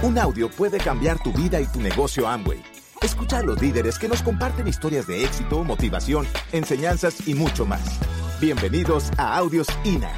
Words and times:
Un 0.00 0.16
audio 0.16 0.48
puede 0.48 0.78
cambiar 0.78 1.20
tu 1.20 1.32
vida 1.32 1.60
y 1.60 1.66
tu 1.66 1.80
negocio 1.80 2.28
Amway. 2.28 2.62
Escucha 3.02 3.38
a 3.38 3.42
los 3.42 3.60
líderes 3.60 3.98
que 3.98 4.06
nos 4.06 4.22
comparten 4.22 4.68
historias 4.68 5.08
de 5.08 5.24
éxito, 5.24 5.64
motivación, 5.64 6.24
enseñanzas 6.52 7.26
y 7.26 7.34
mucho 7.34 7.66
más. 7.66 7.98
Bienvenidos 8.40 9.10
a 9.18 9.36
Audios 9.36 9.66
INA. 9.84 10.12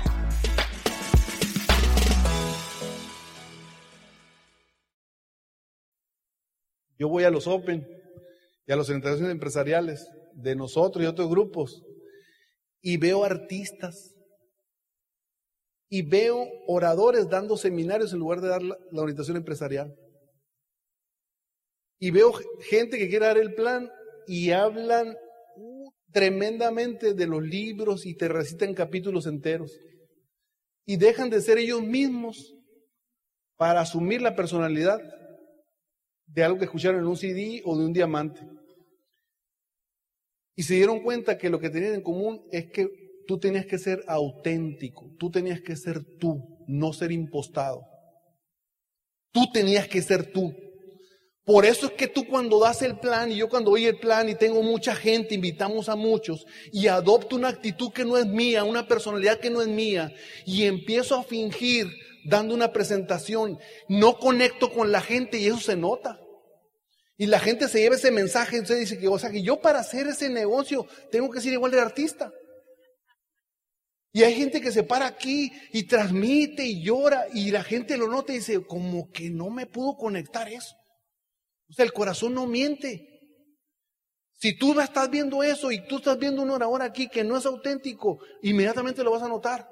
Yo 6.99 7.09
voy 7.09 7.25
a 7.25 7.31
los 7.31 7.47
Open 7.47 7.89
y 8.67 8.73
a 8.73 8.77
las 8.77 8.87
organizaciones 8.91 9.33
empresariales 9.33 10.11
de 10.35 10.57
nosotros 10.57 11.03
y 11.03 11.07
otros 11.07 11.31
grupos 11.31 11.83
y 12.83 12.99
veo 12.99 13.25
artistas 13.25 14.15
y 15.93 16.03
veo 16.03 16.49
oradores 16.69 17.29
dando 17.29 17.57
seminarios 17.57 18.13
en 18.13 18.21
lugar 18.21 18.41
de 18.41 18.49
dar 18.49 18.63
la, 18.63 18.79
orientación 18.93 19.37
empresarial. 19.37 19.95
Y 21.99 22.13
veo 22.13 22.33
gente 22.61 22.97
que 22.97 23.09
quiere 23.09 23.27
dar 23.27 23.37
el 23.37 23.55
plan 23.55 23.91
y 24.27 24.53
hablan 24.53 25.17
uh, 25.57 25.91
tremendamente 26.13 27.13
de 27.13 27.27
los 27.27 27.43
libros 27.43 28.07
y 28.07 28.15
te 28.15 28.29
recitan 28.29 28.73
capítulos 28.73 29.27
enteros. 29.27 29.79
Y 30.87 30.97
dejan 30.97 31.29
de 31.29 31.41
ser 31.41 31.59
ellos 31.59 31.83
mismos 31.83 32.57
para 33.57 33.81
asumir 33.81 34.23
la 34.23 34.37
personalidad 34.37 35.01
de 36.27 36.45
algo 36.45 36.59
que 36.59 36.67
escucharon 36.67 37.01
en 37.01 37.07
un 37.07 37.17
CD 37.17 37.63
o 37.65 37.77
de 37.77 37.85
un 37.85 37.93
diamante. 37.93 38.49
Y 40.55 40.63
se 40.63 40.75
dieron 40.75 41.03
cuenta 41.03 41.37
que 41.37 41.51
lo 41.51 41.59
que 41.59 41.69
tenían 41.69 41.95
en 41.95 42.03
común 42.03 42.47
es 42.53 42.71
que 42.71 43.10
tú 43.27 43.39
tenías 43.39 43.67
que 43.67 43.79
ser 43.79 44.03
auténtico, 44.07 45.11
tú 45.19 45.31
tenías 45.31 45.61
que 45.61 45.77
ser 45.77 46.03
tú, 46.19 46.59
no 46.67 46.93
ser 46.93 47.13
impostado. 47.13 47.83
Tú 49.33 49.51
tenías 49.53 49.87
que 49.89 50.03
ser 50.03 50.33
tú. 50.33 50.55
Por 51.45 51.65
eso 51.65 51.87
es 51.87 51.93
que 51.93 52.07
tú 52.07 52.27
cuando 52.27 52.61
das 52.61 52.83
el 52.83 52.99
plan, 52.99 53.33
y 53.33 53.37
yo 53.37 53.49
cuando 53.49 53.71
doy 53.71 53.87
el 53.87 53.99
plan 53.99 54.29
y 54.29 54.35
tengo 54.35 54.63
mucha 54.63 54.95
gente, 54.95 55.35
invitamos 55.35 55.89
a 55.89 55.97
muchos, 55.97 56.47
y 56.73 56.87
adopto 56.87 57.37
una 57.37 57.49
actitud 57.49 57.93
que 57.93 58.05
no 58.05 58.19
es 58.19 58.27
mía, 58.27 58.63
una 58.63 58.87
personalidad 58.87 59.41
que 59.41 59.51
no 59.51 59.61
es 59.63 59.69
mía, 59.69 60.13
y 60.45 60.65
empiezo 60.65 61.17
a 61.17 61.25
fingir 61.25 61.89
dando 62.25 62.55
una 62.55 62.73
presentación, 62.73 63.59
no 63.89 64.19
conecto 64.19 64.71
con 64.73 64.93
la 64.93 65.01
gente 65.01 65.39
y 65.39 65.47
eso 65.47 65.59
se 65.59 65.77
nota. 65.77 66.21
Y 67.17 67.27
la 67.27 67.39
gente 67.39 67.69
se 67.69 67.81
lleva 67.81 67.97
ese 67.97 68.11
mensaje, 68.11 68.57
entonces 68.57 68.81
dice 68.81 68.99
que, 68.99 69.09
o 69.09 69.19
sea, 69.19 69.31
que 69.31 69.43
yo 69.43 69.61
para 69.61 69.81
hacer 69.81 70.07
ese 70.07 70.29
negocio 70.29 70.87
tengo 71.11 71.31
que 71.31 71.41
ser 71.41 71.53
igual 71.53 71.73
de 71.73 71.81
artista. 71.81 72.33
Y 74.13 74.25
hay 74.25 74.35
gente 74.35 74.61
que 74.61 74.73
se 74.73 74.83
para 74.83 75.07
aquí 75.07 75.53
y 75.73 75.85
transmite 75.85 76.65
y 76.65 76.83
llora 76.83 77.27
y 77.33 77.51
la 77.51 77.63
gente 77.63 77.97
lo 77.97 78.09
nota 78.09 78.33
y 78.33 78.37
dice, 78.37 78.65
como 78.65 79.11
que 79.11 79.31
no 79.31 79.51
me 79.51 79.67
pudo 79.67 79.97
conectar 79.97 80.49
eso. 80.49 80.75
O 81.69 81.73
sea, 81.73 81.85
el 81.85 81.93
corazón 81.93 82.35
no 82.35 82.47
miente. 82.47 83.07
Si 84.41 84.57
tú 84.57 84.79
estás 84.81 85.11
viendo 85.11 85.43
eso 85.43 85.71
y 85.71 85.87
tú 85.87 85.99
estás 85.99 86.19
viendo 86.19 86.43
un 86.43 86.51
orador 86.51 86.83
aquí 86.83 87.09
que 87.09 87.23
no 87.23 87.37
es 87.37 87.47
auténtico, 87.47 88.19
inmediatamente 88.43 89.05
lo 89.05 89.13
vas 89.13 89.23
a 89.23 89.29
notar. 89.29 89.69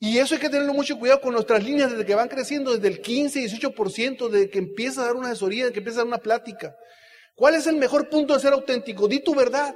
Y 0.00 0.18
eso 0.18 0.34
hay 0.34 0.40
que 0.40 0.50
tenerlo 0.50 0.74
mucho 0.74 0.98
cuidado 0.98 1.20
con 1.20 1.32
nuestras 1.32 1.64
líneas 1.64 1.90
desde 1.90 2.04
que 2.04 2.14
van 2.14 2.28
creciendo, 2.28 2.74
desde 2.74 2.88
el 2.88 3.00
15, 3.00 3.40
18%, 3.40 4.28
desde 4.28 4.50
que 4.50 4.58
empieza 4.58 5.02
a 5.02 5.06
dar 5.06 5.16
una 5.16 5.28
asesoría, 5.28 5.64
desde 5.64 5.72
que 5.72 5.80
empieza 5.80 6.00
a 6.00 6.02
dar 6.02 6.08
una 6.08 6.18
plática. 6.18 6.76
¿Cuál 7.34 7.54
es 7.54 7.66
el 7.66 7.76
mejor 7.76 8.08
punto 8.08 8.34
de 8.34 8.40
ser 8.40 8.52
auténtico? 8.52 9.08
Di 9.08 9.20
tu 9.20 9.34
verdad. 9.34 9.74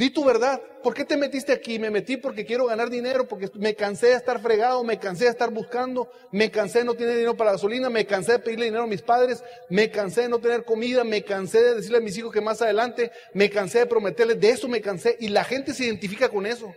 Di 0.00 0.08
tu 0.08 0.24
verdad. 0.24 0.62
¿Por 0.82 0.94
qué 0.94 1.04
te 1.04 1.18
metiste 1.18 1.52
aquí? 1.52 1.78
Me 1.78 1.90
metí 1.90 2.16
porque 2.16 2.46
quiero 2.46 2.64
ganar 2.64 2.88
dinero, 2.88 3.28
porque 3.28 3.50
me 3.56 3.74
cansé 3.74 4.06
de 4.06 4.14
estar 4.14 4.40
fregado, 4.40 4.82
me 4.82 4.98
cansé 4.98 5.24
de 5.24 5.30
estar 5.30 5.50
buscando, 5.50 6.10
me 6.32 6.50
cansé 6.50 6.78
de 6.78 6.84
no 6.86 6.94
tener 6.94 7.12
dinero 7.16 7.36
para 7.36 7.52
gasolina, 7.52 7.90
me 7.90 8.06
cansé 8.06 8.32
de 8.32 8.38
pedirle 8.38 8.64
dinero 8.64 8.84
a 8.84 8.86
mis 8.86 9.02
padres, 9.02 9.44
me 9.68 9.90
cansé 9.90 10.22
de 10.22 10.30
no 10.30 10.38
tener 10.38 10.64
comida, 10.64 11.04
me 11.04 11.22
cansé 11.22 11.62
de 11.62 11.74
decirle 11.74 11.98
a 11.98 12.00
mis 12.00 12.16
hijos 12.16 12.32
que 12.32 12.40
más 12.40 12.62
adelante, 12.62 13.12
me 13.34 13.50
cansé 13.50 13.80
de 13.80 13.86
prometerles, 13.86 14.40
de 14.40 14.48
eso 14.48 14.68
me 14.68 14.80
cansé. 14.80 15.18
Y 15.20 15.28
la 15.28 15.44
gente 15.44 15.74
se 15.74 15.84
identifica 15.84 16.30
con 16.30 16.46
eso. 16.46 16.74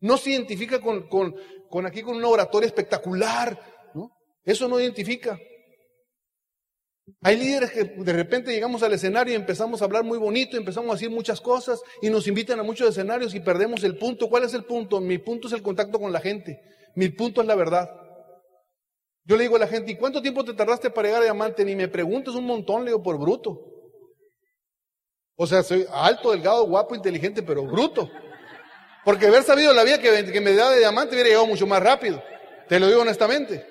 No 0.00 0.18
se 0.18 0.32
identifica 0.32 0.78
con, 0.78 1.08
con, 1.08 1.34
con 1.70 1.86
aquí 1.86 2.02
con 2.02 2.18
una 2.18 2.28
oratoria 2.28 2.66
espectacular, 2.66 3.58
¿no? 3.94 4.10
Eso 4.44 4.68
no 4.68 4.78
identifica. 4.78 5.38
Hay 7.22 7.36
líderes 7.36 7.72
que 7.72 7.84
de 7.84 8.12
repente 8.12 8.52
llegamos 8.52 8.82
al 8.82 8.92
escenario 8.92 9.32
y 9.32 9.36
empezamos 9.36 9.82
a 9.82 9.84
hablar 9.84 10.04
muy 10.04 10.18
bonito, 10.18 10.56
empezamos 10.56 10.90
a 10.90 10.94
decir 10.94 11.10
muchas 11.10 11.40
cosas 11.40 11.82
y 12.00 12.10
nos 12.10 12.26
invitan 12.28 12.60
a 12.60 12.62
muchos 12.62 12.88
escenarios 12.88 13.34
y 13.34 13.40
perdemos 13.40 13.82
el 13.84 13.98
punto. 13.98 14.28
¿Cuál 14.28 14.44
es 14.44 14.54
el 14.54 14.64
punto? 14.64 15.00
Mi 15.00 15.18
punto 15.18 15.48
es 15.48 15.54
el 15.54 15.62
contacto 15.62 15.98
con 15.98 16.12
la 16.12 16.20
gente. 16.20 16.60
Mi 16.94 17.08
punto 17.08 17.40
es 17.40 17.46
la 17.46 17.54
verdad. 17.54 17.90
Yo 19.24 19.36
le 19.36 19.44
digo 19.44 19.56
a 19.56 19.60
la 19.60 19.68
gente, 19.68 19.92
¿y 19.92 19.96
cuánto 19.96 20.20
tiempo 20.22 20.44
te 20.44 20.54
tardaste 20.54 20.90
para 20.90 21.08
llegar 21.08 21.22
a 21.22 21.24
diamante? 21.24 21.64
Ni 21.64 21.76
me 21.76 21.88
preguntes 21.88 22.34
un 22.34 22.44
montón, 22.44 22.84
le 22.84 22.90
digo, 22.90 23.02
por 23.02 23.18
bruto. 23.18 23.60
O 25.36 25.46
sea, 25.46 25.62
soy 25.62 25.86
alto, 25.92 26.32
delgado, 26.32 26.66
guapo, 26.66 26.94
inteligente, 26.94 27.42
pero 27.42 27.64
bruto. 27.64 28.10
Porque 29.04 29.26
haber 29.26 29.42
sabido 29.42 29.72
la 29.72 29.84
vida 29.84 29.98
que, 30.00 30.30
que 30.30 30.40
me 30.40 30.54
da 30.54 30.70
de 30.70 30.78
diamante 30.78 31.14
hubiera 31.14 31.28
llegado 31.28 31.46
mucho 31.46 31.66
más 31.66 31.82
rápido. 31.82 32.22
Te 32.68 32.78
lo 32.78 32.86
digo 32.86 33.02
honestamente. 33.02 33.66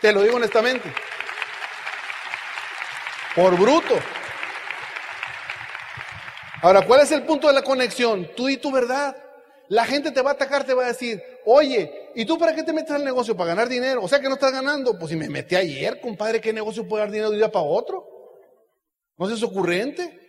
Te 0.00 0.12
lo 0.12 0.22
digo 0.22 0.36
honestamente. 0.36 0.92
Por 3.34 3.58
bruto. 3.58 3.94
Ahora, 6.62 6.86
¿cuál 6.86 7.00
es 7.00 7.10
el 7.10 7.24
punto 7.24 7.48
de 7.48 7.52
la 7.52 7.62
conexión? 7.62 8.30
Tú 8.36 8.48
y 8.48 8.56
tu 8.56 8.70
verdad. 8.70 9.16
La 9.68 9.84
gente 9.84 10.12
te 10.12 10.22
va 10.22 10.30
a 10.30 10.34
atacar, 10.34 10.64
te 10.64 10.74
va 10.74 10.84
a 10.84 10.88
decir, 10.88 11.22
oye, 11.44 12.10
¿y 12.14 12.24
tú 12.24 12.38
para 12.38 12.54
qué 12.54 12.62
te 12.62 12.72
metes 12.72 12.92
al 12.92 13.04
negocio? 13.04 13.36
¿Para 13.36 13.48
ganar 13.48 13.68
dinero? 13.68 14.02
O 14.02 14.08
sea 14.08 14.20
que 14.20 14.28
no 14.28 14.34
estás 14.34 14.52
ganando. 14.52 14.98
Pues 14.98 15.10
si 15.10 15.16
me 15.16 15.28
metí 15.28 15.56
ayer, 15.56 16.00
compadre, 16.00 16.40
¿qué 16.40 16.52
negocio 16.52 16.86
puede 16.86 17.02
dar 17.02 17.10
dinero 17.10 17.30
de 17.30 17.34
un 17.34 17.40
día 17.40 17.50
para 17.50 17.64
otro? 17.64 18.06
¿No 19.16 19.28
es 19.28 19.42
ocurrente? 19.42 20.20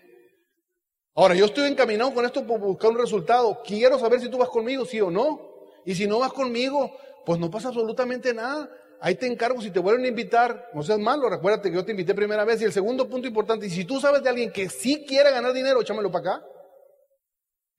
Ahora, 1.14 1.36
yo 1.36 1.46
estoy 1.46 1.70
encaminado 1.70 2.14
con 2.14 2.26
esto 2.26 2.46
por 2.46 2.60
buscar 2.60 2.92
un 2.92 2.98
resultado. 2.98 3.62
Quiero 3.66 4.00
saber 4.00 4.20
si 4.20 4.30
tú 4.30 4.38
vas 4.38 4.50
conmigo, 4.50 4.86
sí 4.86 5.00
o 5.00 5.12
no. 5.12 5.40
Y 5.86 5.96
si 5.96 6.08
no 6.08 6.20
vas 6.20 6.34
conmigo, 6.34 6.98
pues 7.26 7.40
no 7.40 7.50
pasa 7.50 7.70
absolutamente 7.70 8.34
nada. 8.34 8.70
Ahí 9.06 9.14
te 9.14 9.28
encargo, 9.28 9.62
si 9.62 9.70
te 9.70 9.78
vuelven 9.78 10.06
a 10.06 10.08
invitar, 10.08 10.72
no 10.74 10.82
seas 10.82 10.98
malo, 10.98 11.30
recuérdate 11.30 11.70
que 11.70 11.76
yo 11.76 11.86
te 11.86 11.92
invité 11.92 12.16
primera 12.16 12.44
vez. 12.44 12.60
Y 12.60 12.64
el 12.64 12.74
segundo 12.74 13.08
punto 13.08 13.28
importante, 13.28 13.68
y 13.68 13.70
si 13.70 13.86
tú 13.86 14.00
sabes 14.00 14.24
de 14.24 14.30
alguien 14.30 14.52
que 14.52 14.68
sí 14.68 15.06
quiere 15.08 15.30
ganar 15.30 15.54
dinero, 15.54 15.80
échamelo 15.80 16.12
para 16.12 16.38
acá. 16.38 16.46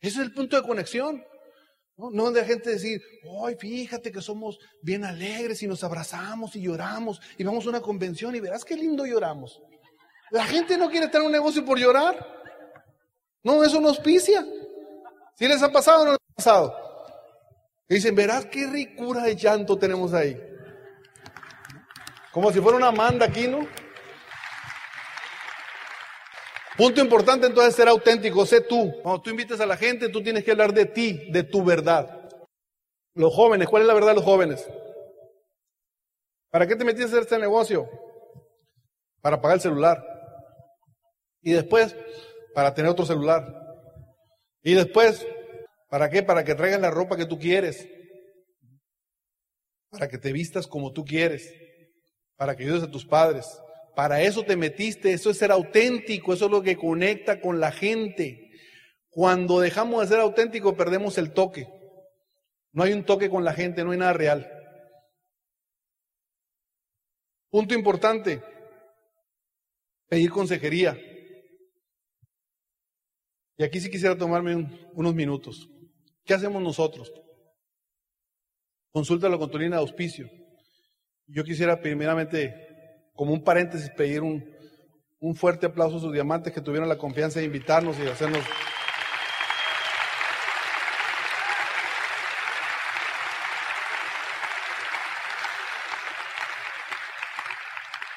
Ese 0.01 0.21
es 0.21 0.25
el 0.25 0.33
punto 0.33 0.55
de 0.55 0.63
conexión. 0.63 1.25
No, 1.97 2.13
no 2.13 2.31
de 2.31 2.45
gente 2.45 2.71
decir, 2.71 3.03
ay, 3.45 3.57
fíjate 3.57 4.13
que 4.13 4.23
somos 4.23 4.61
bien 4.83 5.05
alegres 5.05 5.61
y 5.65 5.67
nos 5.67 5.83
abrazamos 5.83 6.55
y 6.55 6.63
lloramos 6.63 7.21
y 7.37 7.43
vamos 7.43 7.67
a 7.67 7.71
una 7.71 7.81
convención 7.81 8.37
y 8.37 8.39
verás 8.39 8.65
qué 8.65 8.77
lindo 8.77 9.05
lloramos. 9.05 9.61
La 10.31 10.45
gente 10.45 10.79
no 10.79 10.89
quiere 10.89 11.07
estar 11.07 11.21
en 11.21 11.27
un 11.27 11.33
negocio 11.33 11.65
por 11.65 11.77
llorar. 11.77 12.25
No, 13.43 13.65
eso 13.65 13.81
no 13.81 13.89
auspicia. 13.89 14.47
¿Sí 15.35 15.49
les 15.49 15.61
ha 15.61 15.73
pasado 15.73 16.03
o 16.03 16.05
no 16.05 16.11
les 16.13 16.21
ha 16.21 16.35
pasado? 16.37 16.77
Y 17.89 17.97
dicen, 17.97 18.15
verás 18.15 18.47
qué 18.47 18.69
ricura 18.69 19.25
de 19.25 19.35
llanto 19.35 19.77
tenemos 19.77 20.15
ahí. 20.15 20.41
Como 22.37 22.53
si 22.53 22.61
fuera 22.61 22.77
una 22.77 22.93
manda 22.93 23.25
aquí, 23.25 23.49
¿no? 23.49 23.67
Punto 26.77 27.01
importante 27.01 27.47
entonces 27.47 27.75
ser 27.75 27.89
auténtico, 27.89 28.45
sé 28.45 28.61
tú. 28.61 28.93
Cuando 29.03 29.23
tú 29.23 29.31
invites 29.31 29.59
a 29.59 29.65
la 29.65 29.79
gente, 29.79 30.11
tú 30.11 30.23
tienes 30.23 30.45
que 30.45 30.51
hablar 30.51 30.75
de 30.75 30.85
ti, 30.85 31.31
de 31.31 31.45
tu 31.45 31.65
verdad. 31.65 32.29
Los 33.15 33.35
jóvenes, 33.35 33.67
¿cuál 33.69 33.85
es 33.85 33.89
la 33.89 33.95
verdad 33.95 34.11
de 34.11 34.17
los 34.17 34.25
jóvenes? 34.25 34.69
¿Para 36.51 36.67
qué 36.67 36.77
te 36.77 36.85
metiste 36.85 37.05
a 37.05 37.07
hacer 37.07 37.23
este 37.23 37.39
negocio? 37.39 37.89
Para 39.23 39.41
pagar 39.41 39.55
el 39.55 39.63
celular. 39.63 40.05
Y 41.41 41.53
después, 41.53 41.97
para 42.53 42.75
tener 42.75 42.91
otro 42.91 43.07
celular. 43.07 43.47
Y 44.63 44.75
después, 44.75 45.27
¿para 45.89 46.11
qué? 46.11 46.23
Para 46.23 46.45
que 46.45 46.55
traigas 46.55 46.83
la 46.83 46.91
ropa 46.91 47.17
que 47.17 47.25
tú 47.25 47.39
quieres. 47.39 47.89
Para 49.89 50.07
que 50.07 50.19
te 50.19 50.35
vistas 50.35 50.67
como 50.67 50.93
tú 50.93 51.03
quieres. 51.03 51.66
Para 52.37 52.55
que 52.55 52.65
ayudes 52.65 52.83
a 52.83 52.91
tus 52.91 53.05
padres. 53.05 53.47
Para 53.95 54.21
eso 54.21 54.43
te 54.43 54.57
metiste, 54.57 55.13
eso 55.13 55.31
es 55.31 55.39
ser 55.39 55.51
auténtico, 55.51 56.35
eso 56.35 56.47
es 56.47 56.51
lo 56.51 56.63
que 56.63 56.77
conecta 56.77 57.41
con 57.41 57.61
la 57.61 57.73
gente. 57.73 58.51
Cuando 59.09 59.61
dejamos 59.61 60.03
de 60.03 60.09
ser 60.09 60.21
auténticos 60.21 60.75
perdemos 60.75 61.17
el 61.17 61.33
toque. 61.33 61.67
No 62.73 62.83
hay 62.83 62.93
un 62.93 63.05
toque 63.05 63.31
con 63.31 63.43
la 63.43 63.55
gente, 63.55 63.83
no 63.83 63.93
hay 63.93 63.99
nada 63.99 64.13
real. 64.13 64.53
Punto 67.49 67.75
importante, 67.75 68.43
pedir 70.09 70.31
consejería. 70.31 70.99
Y 73.57 73.65
aquí 73.65 73.81
sí 73.81 73.91
quisiera 73.91 74.19
tomarme 74.19 74.55
un, 74.55 74.91
unos 74.93 75.15
minutos. 75.15 75.71
¿Qué 76.23 76.35
hacemos 76.35 76.61
nosotros? 76.63 77.11
Consúltalo 78.91 79.39
con 79.39 79.51
tu 79.51 79.59
línea 79.59 79.79
de 79.79 79.83
auspicio. 79.83 80.29
Yo 81.27 81.45
quisiera 81.45 81.81
primeramente, 81.81 82.55
como 83.15 83.33
un 83.33 83.43
paréntesis, 83.43 83.91
pedir 83.91 84.23
un, 84.23 84.45
un 85.19 85.35
fuerte 85.35 85.67
aplauso 85.67 85.97
a 85.97 86.01
sus 86.01 86.13
diamantes 86.13 86.53
que 86.53 86.61
tuvieron 86.61 86.89
la 86.89 86.99
confianza 86.99 87.41
de 87.41 87.47
invitarnos 87.47 87.99
y 87.99 88.07
hacernos 88.07 88.45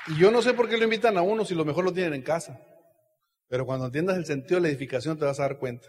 Y 0.09 0.17
yo 0.17 0.31
no 0.31 0.41
sé 0.41 0.55
por 0.55 0.67
qué 0.67 0.77
lo 0.77 0.85
invitan 0.85 1.17
a 1.17 1.21
uno 1.21 1.45
si 1.45 1.53
lo 1.53 1.65
mejor 1.65 1.85
lo 1.85 1.93
tienen 1.93 2.15
en 2.15 2.23
casa. 2.23 2.59
Pero 3.47 3.65
cuando 3.65 3.85
entiendas 3.85 4.17
el 4.17 4.25
sentido 4.25 4.55
de 4.55 4.61
la 4.61 4.69
edificación 4.69 5.19
te 5.19 5.25
vas 5.25 5.39
a 5.39 5.43
dar 5.43 5.59
cuenta. 5.59 5.87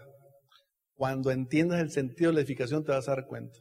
Cuando 0.94 1.30
entiendas 1.30 1.80
el 1.80 1.90
sentido 1.90 2.30
de 2.30 2.34
la 2.34 2.40
edificación 2.40 2.84
te 2.84 2.92
vas 2.92 3.08
a 3.08 3.14
dar 3.14 3.26
cuenta. 3.26 3.58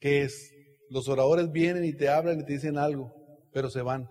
Que 0.00 0.22
es, 0.22 0.50
los 0.90 1.08
oradores 1.08 1.50
vienen 1.52 1.84
y 1.84 1.92
te 1.92 2.08
hablan 2.08 2.40
y 2.40 2.44
te 2.44 2.54
dicen 2.54 2.78
algo, 2.78 3.14
pero 3.52 3.70
se 3.70 3.82
van. 3.82 4.08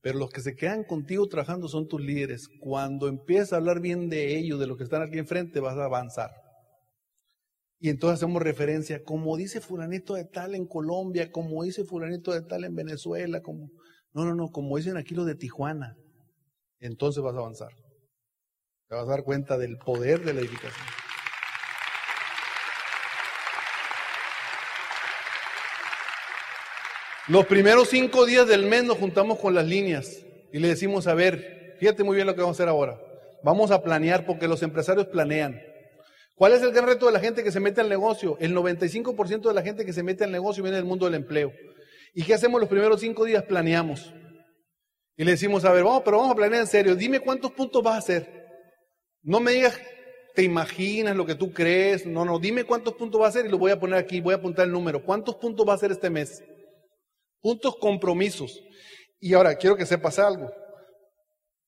Pero 0.00 0.18
los 0.18 0.30
que 0.30 0.40
se 0.40 0.54
quedan 0.54 0.84
contigo 0.84 1.26
trabajando 1.26 1.68
son 1.68 1.88
tus 1.88 2.00
líderes. 2.00 2.48
Cuando 2.60 3.08
empiezas 3.08 3.54
a 3.54 3.56
hablar 3.56 3.80
bien 3.80 4.08
de 4.08 4.36
ellos, 4.36 4.60
de 4.60 4.66
los 4.66 4.76
que 4.76 4.84
están 4.84 5.02
aquí 5.02 5.18
enfrente, 5.18 5.58
vas 5.60 5.76
a 5.76 5.84
avanzar. 5.84 6.30
Y 7.78 7.90
entonces 7.90 8.22
hacemos 8.22 8.42
referencia, 8.42 9.02
como 9.02 9.36
dice 9.36 9.60
fulanito 9.60 10.14
de 10.14 10.24
tal 10.24 10.54
en 10.54 10.66
Colombia, 10.66 11.30
como 11.30 11.62
dice 11.64 11.84
fulanito 11.84 12.32
de 12.32 12.42
tal 12.42 12.64
en 12.64 12.74
Venezuela, 12.74 13.42
como... 13.42 13.70
No, 14.12 14.24
no, 14.24 14.34
no, 14.34 14.50
como 14.50 14.76
dicen 14.76 14.96
aquí 14.96 15.14
los 15.14 15.26
de 15.26 15.34
Tijuana. 15.34 15.94
Entonces 16.78 17.22
vas 17.22 17.34
a 17.34 17.38
avanzar. 17.38 17.72
Te 18.88 18.94
vas 18.94 19.06
a 19.06 19.10
dar 19.10 19.24
cuenta 19.24 19.58
del 19.58 19.76
poder 19.76 20.24
de 20.24 20.32
la 20.32 20.40
edificación. 20.40 20.95
Los 27.28 27.46
primeros 27.46 27.88
cinco 27.88 28.24
días 28.24 28.46
del 28.46 28.66
mes 28.66 28.84
nos 28.84 28.98
juntamos 28.98 29.40
con 29.40 29.52
las 29.52 29.66
líneas 29.66 30.24
y 30.52 30.60
le 30.60 30.68
decimos, 30.68 31.08
a 31.08 31.14
ver, 31.14 31.74
fíjate 31.80 32.04
muy 32.04 32.14
bien 32.14 32.24
lo 32.28 32.36
que 32.36 32.40
vamos 32.40 32.54
a 32.54 32.62
hacer 32.62 32.68
ahora. 32.68 33.00
Vamos 33.42 33.72
a 33.72 33.82
planear 33.82 34.24
porque 34.24 34.46
los 34.46 34.62
empresarios 34.62 35.08
planean. 35.08 35.60
¿Cuál 36.36 36.52
es 36.52 36.62
el 36.62 36.70
gran 36.70 36.86
reto 36.86 37.06
de 37.06 37.12
la 37.12 37.18
gente 37.18 37.42
que 37.42 37.50
se 37.50 37.58
mete 37.58 37.80
al 37.80 37.88
negocio? 37.88 38.36
El 38.38 38.54
95% 38.54 39.48
de 39.48 39.54
la 39.54 39.62
gente 39.62 39.84
que 39.84 39.92
se 39.92 40.04
mete 40.04 40.22
al 40.22 40.30
negocio 40.30 40.62
viene 40.62 40.76
del 40.76 40.84
mundo 40.84 41.06
del 41.06 41.16
empleo. 41.16 41.52
¿Y 42.14 42.22
qué 42.22 42.34
hacemos 42.34 42.60
los 42.60 42.70
primeros 42.70 43.00
cinco 43.00 43.24
días? 43.24 43.42
Planeamos. 43.42 44.14
Y 45.16 45.24
le 45.24 45.32
decimos, 45.32 45.64
a 45.64 45.72
ver, 45.72 45.82
vamos, 45.82 46.02
pero 46.04 46.18
vamos 46.18 46.32
a 46.32 46.36
planear 46.36 46.60
en 46.60 46.68
serio. 46.68 46.94
Dime 46.94 47.18
cuántos 47.18 47.50
puntos 47.50 47.82
vas 47.82 47.94
a 47.96 47.98
hacer. 47.98 48.46
No 49.22 49.40
me 49.40 49.50
digas, 49.50 49.80
te 50.36 50.44
imaginas 50.44 51.16
lo 51.16 51.26
que 51.26 51.34
tú 51.34 51.52
crees. 51.52 52.06
No, 52.06 52.24
no, 52.24 52.38
dime 52.38 52.62
cuántos 52.62 52.94
puntos 52.94 53.20
vas 53.20 53.34
a 53.34 53.38
hacer 53.38 53.46
y 53.46 53.50
lo 53.50 53.58
voy 53.58 53.72
a 53.72 53.80
poner 53.80 53.98
aquí, 53.98 54.20
voy 54.20 54.34
a 54.34 54.36
apuntar 54.36 54.66
el 54.66 54.72
número. 54.72 55.02
¿Cuántos 55.02 55.34
puntos 55.34 55.66
va 55.66 55.72
a 55.72 55.76
hacer 55.76 55.90
este 55.90 56.08
mes? 56.08 56.40
Puntos 57.46 57.76
compromisos. 57.76 58.60
Y 59.20 59.32
ahora 59.32 59.54
quiero 59.54 59.76
que 59.76 59.86
sepas 59.86 60.18
algo. 60.18 60.52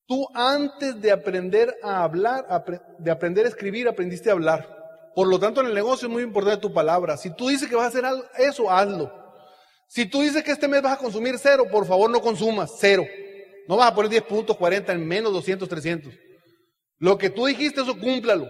Tú 0.08 0.26
antes 0.34 1.00
de 1.00 1.12
aprender 1.12 1.72
a 1.84 2.02
hablar, 2.02 2.44
de 2.98 3.08
aprender 3.12 3.46
a 3.46 3.48
escribir, 3.48 3.86
aprendiste 3.86 4.28
a 4.28 4.32
hablar. 4.32 4.68
Por 5.14 5.28
lo 5.28 5.38
tanto, 5.38 5.60
en 5.60 5.68
el 5.68 5.74
negocio 5.74 6.08
es 6.08 6.12
muy 6.12 6.24
importante 6.24 6.60
tu 6.62 6.74
palabra. 6.74 7.16
Si 7.16 7.32
tú 7.32 7.46
dices 7.46 7.68
que 7.68 7.76
vas 7.76 7.84
a 7.84 7.96
hacer 7.96 8.04
eso, 8.38 8.68
hazlo. 8.68 9.08
Si 9.86 10.04
tú 10.04 10.22
dices 10.22 10.42
que 10.42 10.50
este 10.50 10.66
mes 10.66 10.82
vas 10.82 10.94
a 10.94 11.00
consumir 11.00 11.38
cero, 11.38 11.66
por 11.70 11.86
favor 11.86 12.10
no 12.10 12.20
consumas, 12.20 12.72
cero. 12.80 13.06
No 13.68 13.76
vas 13.76 13.92
a 13.92 13.94
poner 13.94 14.10
10 14.10 14.24
puntos, 14.24 14.56
40, 14.56 14.92
en 14.92 15.06
menos 15.06 15.32
200, 15.32 15.68
300. 15.68 16.12
Lo 16.98 17.16
que 17.16 17.30
tú 17.30 17.46
dijiste, 17.46 17.82
eso 17.82 17.96
cúmplalo. 17.96 18.48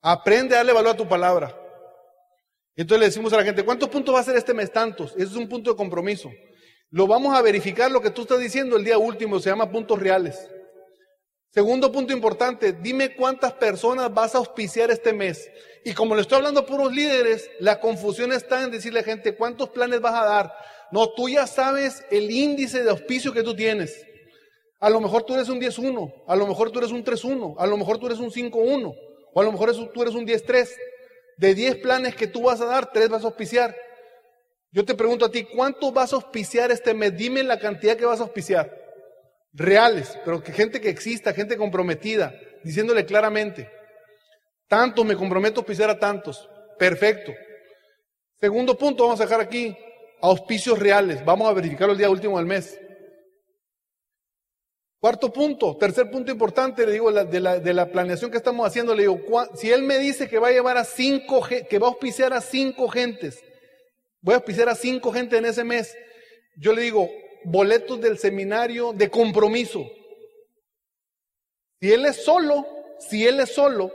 Aprende 0.00 0.54
a 0.54 0.58
darle 0.58 0.72
valor 0.72 0.94
a 0.94 0.96
tu 0.96 1.08
palabra. 1.08 1.61
Entonces 2.74 3.00
le 3.00 3.06
decimos 3.06 3.32
a 3.32 3.36
la 3.36 3.44
gente, 3.44 3.64
¿cuántos 3.64 3.88
puntos 3.88 4.14
va 4.14 4.20
a 4.20 4.24
ser 4.24 4.36
este 4.36 4.54
mes? 4.54 4.72
Tantos. 4.72 5.12
Ese 5.12 5.24
es 5.24 5.36
un 5.36 5.48
punto 5.48 5.70
de 5.70 5.76
compromiso. 5.76 6.30
Lo 6.90 7.06
vamos 7.06 7.36
a 7.36 7.42
verificar 7.42 7.90
lo 7.90 8.00
que 8.00 8.10
tú 8.10 8.22
estás 8.22 8.38
diciendo 8.38 8.76
el 8.76 8.84
día 8.84 8.98
último, 8.98 9.38
se 9.40 9.50
llama 9.50 9.70
puntos 9.70 9.98
reales. 9.98 10.48
Segundo 11.50 11.92
punto 11.92 12.14
importante, 12.14 12.72
dime 12.72 13.14
cuántas 13.14 13.52
personas 13.52 14.12
vas 14.12 14.34
a 14.34 14.38
auspiciar 14.38 14.90
este 14.90 15.12
mes. 15.12 15.50
Y 15.84 15.92
como 15.92 16.14
le 16.14 16.22
estoy 16.22 16.38
hablando 16.38 16.60
a 16.60 16.66
puros 16.66 16.94
líderes, 16.94 17.50
la 17.60 17.78
confusión 17.78 18.32
está 18.32 18.62
en 18.62 18.70
decirle 18.70 19.00
a 19.00 19.02
la 19.02 19.06
gente 19.06 19.36
cuántos 19.36 19.68
planes 19.68 20.00
vas 20.00 20.14
a 20.14 20.24
dar. 20.24 20.52
No, 20.92 21.10
tú 21.12 21.28
ya 21.28 21.46
sabes 21.46 22.04
el 22.10 22.30
índice 22.30 22.82
de 22.82 22.90
auspicio 22.90 23.34
que 23.34 23.42
tú 23.42 23.54
tienes. 23.54 24.06
A 24.80 24.88
lo 24.88 25.00
mejor 25.00 25.24
tú 25.24 25.34
eres 25.34 25.48
un 25.48 25.60
10-1, 25.60 26.24
a 26.26 26.36
lo 26.36 26.46
mejor 26.46 26.70
tú 26.70 26.78
eres 26.78 26.90
un 26.90 27.04
3-1, 27.04 27.54
a 27.58 27.66
lo 27.66 27.76
mejor 27.76 27.98
tú 27.98 28.06
eres 28.06 28.18
un 28.18 28.30
5-1, 28.30 28.94
o 29.34 29.40
a 29.40 29.44
lo 29.44 29.52
mejor 29.52 29.74
tú 29.92 30.02
eres 30.02 30.14
un 30.14 30.26
10-3. 30.26 30.68
De 31.42 31.56
10 31.56 31.78
planes 31.78 32.14
que 32.14 32.28
tú 32.28 32.42
vas 32.42 32.60
a 32.60 32.66
dar, 32.66 32.92
3 32.92 33.08
vas 33.08 33.24
a 33.24 33.26
auspiciar. 33.26 33.74
Yo 34.70 34.84
te 34.84 34.94
pregunto 34.94 35.24
a 35.24 35.30
ti, 35.32 35.42
¿cuánto 35.42 35.90
vas 35.90 36.12
a 36.12 36.16
auspiciar 36.16 36.70
este 36.70 36.94
mes? 36.94 37.16
Dime 37.16 37.42
la 37.42 37.58
cantidad 37.58 37.96
que 37.96 38.04
vas 38.04 38.20
a 38.20 38.22
auspiciar. 38.22 38.72
Reales, 39.52 40.16
pero 40.24 40.40
que 40.40 40.52
gente 40.52 40.80
que 40.80 40.88
exista, 40.88 41.32
gente 41.32 41.56
comprometida, 41.56 42.32
diciéndole 42.62 43.04
claramente, 43.04 43.68
tantos 44.68 45.04
me 45.04 45.16
comprometo 45.16 45.58
a 45.58 45.62
auspiciar 45.62 45.90
a 45.90 45.98
tantos. 45.98 46.48
Perfecto. 46.78 47.32
Segundo 48.40 48.78
punto, 48.78 49.02
vamos 49.02 49.20
a 49.20 49.24
dejar 49.24 49.40
aquí, 49.40 49.76
auspicios 50.20 50.78
reales. 50.78 51.24
Vamos 51.24 51.48
a 51.48 51.54
verificarlo 51.54 51.94
el 51.94 51.98
día 51.98 52.08
último 52.08 52.38
del 52.38 52.46
mes. 52.46 52.78
Cuarto 55.02 55.32
punto, 55.32 55.76
tercer 55.76 56.12
punto 56.12 56.30
importante, 56.30 56.86
le 56.86 56.92
digo, 56.92 57.10
de 57.10 57.40
la, 57.74 57.90
planeación 57.90 58.30
que 58.30 58.36
estamos 58.36 58.64
haciendo, 58.64 58.94
le 58.94 59.02
digo, 59.02 59.20
si 59.56 59.68
él 59.68 59.82
me 59.82 59.98
dice 59.98 60.28
que 60.28 60.38
va 60.38 60.46
a 60.46 60.52
llevar 60.52 60.76
a 60.76 60.84
cinco, 60.84 61.44
que 61.68 61.78
va 61.80 61.88
a 61.88 61.90
auspiciar 61.90 62.32
a 62.32 62.40
cinco 62.40 62.86
gentes, 62.86 63.42
voy 64.20 64.34
a 64.34 64.36
auspiciar 64.36 64.68
a 64.68 64.76
cinco 64.76 65.12
gentes 65.12 65.40
en 65.40 65.46
ese 65.46 65.64
mes, 65.64 65.92
yo 66.56 66.72
le 66.72 66.82
digo, 66.82 67.10
boletos 67.42 68.00
del 68.00 68.16
seminario 68.16 68.92
de 68.92 69.10
compromiso. 69.10 69.84
Si 71.80 71.92
él 71.92 72.06
es 72.06 72.24
solo, 72.24 72.64
si 73.00 73.26
él 73.26 73.40
es 73.40 73.52
solo, 73.52 73.92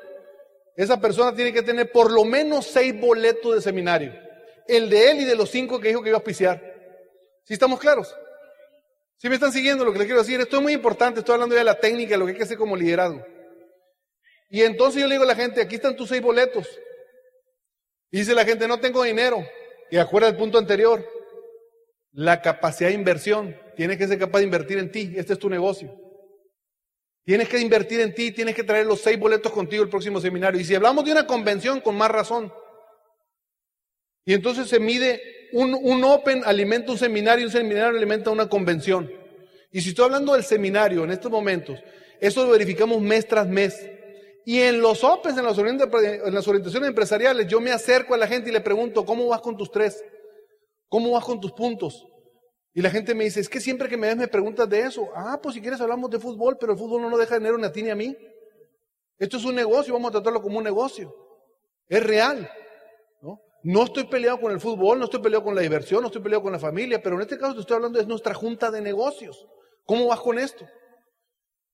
esa 0.76 1.00
persona 1.00 1.34
tiene 1.34 1.54
que 1.54 1.62
tener 1.62 1.90
por 1.90 2.12
lo 2.12 2.26
menos 2.26 2.66
seis 2.66 2.94
boletos 3.00 3.56
de 3.56 3.62
seminario. 3.62 4.14
El 4.68 4.90
de 4.90 5.12
él 5.12 5.22
y 5.22 5.24
de 5.24 5.38
los 5.38 5.50
cinco 5.50 5.80
que 5.80 5.88
dijo 5.88 6.02
que 6.04 6.10
iba 6.10 6.18
a 6.18 6.20
auspiciar. 6.20 6.62
¿Sí 7.46 7.54
estamos 7.54 7.80
claros? 7.80 8.14
Si 9.18 9.30
me 9.30 9.36
están 9.36 9.52
siguiendo 9.52 9.84
lo 9.84 9.92
que 9.92 9.98
les 9.98 10.06
quiero 10.06 10.22
decir, 10.22 10.40
esto 10.40 10.58
es 10.58 10.64
muy 10.64 10.74
importante, 10.74 11.20
estoy 11.20 11.34
hablando 11.34 11.56
ya 11.56 11.60
de 11.60 11.66
la 11.66 11.80
técnica, 11.80 12.12
de 12.12 12.18
lo 12.20 12.26
que 12.26 12.32
hay 12.32 12.38
que 12.38 12.44
hacer 12.44 12.58
como 12.58 12.76
liderazgo. 12.76 13.26
Y 14.50 14.62
entonces 14.62 15.02
yo 15.02 15.08
le 15.08 15.16
digo 15.16 15.24
a 15.24 15.28
la 15.28 15.36
gente, 15.36 15.60
aquí 15.60 15.76
están 15.76 15.96
tus 15.96 16.10
seis 16.10 16.22
boletos. 16.22 16.68
Y 18.12 18.20
dice 18.20 18.36
la 18.36 18.46
gente, 18.46 18.68
no 18.68 18.80
tengo 18.80 19.04
dinero. 19.04 19.44
Y 19.90 19.98
acuerda 19.98 20.30
el 20.30 20.38
punto 20.38 20.58
anterior, 20.58 21.04
la 22.12 22.42
capacidad 22.42 22.90
de 22.90 22.96
inversión. 22.96 23.60
Tienes 23.76 23.98
que 23.98 24.08
ser 24.08 24.20
capaz 24.20 24.40
de 24.40 24.46
invertir 24.46 24.78
en 24.78 24.92
ti, 24.92 25.14
este 25.18 25.34
es 25.34 25.40
tu 25.40 25.50
negocio. 25.50 25.94
Tienes 27.26 27.50
que 27.50 27.60
invertir 27.60 28.00
en 28.00 28.14
ti, 28.14 28.32
tienes 28.32 28.56
que 28.56 28.64
traer 28.64 28.86
los 28.86 29.02
seis 29.02 29.20
boletos 29.20 29.52
contigo 29.52 29.84
el 29.84 29.90
próximo 29.90 30.22
seminario. 30.22 30.62
Y 30.62 30.64
si 30.64 30.76
hablamos 30.76 31.04
de 31.04 31.12
una 31.12 31.28
convención, 31.28 31.82
con 31.82 31.98
más 31.98 32.10
razón. 32.10 32.54
Y 34.26 34.34
entonces 34.34 34.70
se 34.70 34.80
mide 34.80 35.22
un, 35.54 36.04
Open 36.04 36.44
alimenta 36.46 36.92
un 36.92 36.98
seminario, 36.98 37.46
un 37.46 37.52
seminario 37.52 37.98
alimenta 37.98 38.30
una 38.30 38.48
convención. 38.48 39.12
Y 39.72 39.82
si 39.82 39.90
estoy 39.90 40.06
hablando 40.06 40.34
del 40.34 40.44
seminario 40.44 41.04
en 41.04 41.12
estos 41.12 41.32
momentos, 41.32 41.80
eso 42.20 42.46
lo 42.46 42.52
verificamos 42.52 43.02
mes 43.02 43.28
tras 43.28 43.48
mes. 43.48 43.90
Y 44.46 44.60
en 44.62 44.82
los 44.82 45.04
Opens, 45.04 45.38
en 45.38 45.44
las, 45.44 45.58
en 45.58 46.34
las 46.34 46.48
orientaciones 46.48 46.90
empresariales, 46.90 47.48
yo 47.48 47.60
me 47.60 47.72
acerco 47.72 48.14
a 48.14 48.18
la 48.18 48.28
gente 48.28 48.50
y 48.50 48.54
le 48.54 48.62
pregunto, 48.62 49.06
¿cómo 49.06 49.28
vas 49.28 49.42
con 49.42 49.58
tus 49.58 49.70
tres? 49.72 50.04
¿Cómo 50.88 51.12
vas 51.12 51.26
con 51.26 51.40
tus 51.42 51.52
puntos? 51.52 52.06
Y 52.74 52.82
la 52.82 52.90
gente 52.90 53.14
me 53.14 53.26
dice, 53.26 53.40
es 53.40 53.50
que 53.50 53.60
siempre 53.60 53.90
que 53.90 53.98
me 53.98 54.08
ves 54.08 54.18
me 54.18 54.28
preguntas 54.28 54.70
de 54.70 54.82
eso. 54.82 55.10
Ah, 55.16 55.40
pues 55.42 55.56
si 55.56 55.62
quieres 55.62 55.82
hablamos 55.82 56.10
de 56.10 56.20
fútbol, 56.20 56.58
pero 56.60 56.74
el 56.74 56.78
fútbol 56.78 57.02
no 57.02 57.10
nos 57.10 57.20
deja 57.20 57.38
dinero 57.38 57.58
ni 57.58 57.66
a 57.66 57.72
ti 57.72 57.84
ni 57.84 57.90
a 57.90 57.96
mí. 57.96 58.16
Esto 59.18 59.38
es 59.38 59.46
un 59.46 59.56
negocio, 59.56 59.94
vamos 59.94 60.10
a 60.10 60.12
tratarlo 60.14 60.42
como 60.42 60.60
un 60.60 60.64
negocio. 60.64 61.14
Es 61.90 62.04
real. 62.04 62.50
No 63.68 63.84
estoy 63.84 64.06
peleado 64.06 64.40
con 64.40 64.54
el 64.54 64.62
fútbol, 64.62 64.98
no 64.98 65.04
estoy 65.04 65.22
peleado 65.22 65.44
con 65.44 65.54
la 65.54 65.62
diversión, 65.62 66.00
no 66.00 66.08
estoy 66.08 66.22
peleado 66.22 66.42
con 66.42 66.54
la 66.54 66.60
familia, 66.60 67.04
pero 67.04 67.18
en 67.18 67.24
este 67.24 67.38
caso 67.38 67.54
te 67.54 67.60
estoy 67.60 67.76
hablando 67.76 68.00
de 68.00 68.06
nuestra 68.06 68.34
junta 68.34 68.72
de 68.72 68.80
negocios. 68.80 69.46
¿Cómo 69.84 70.08
vas 70.08 70.22
con 70.22 70.40
esto? 70.40 70.66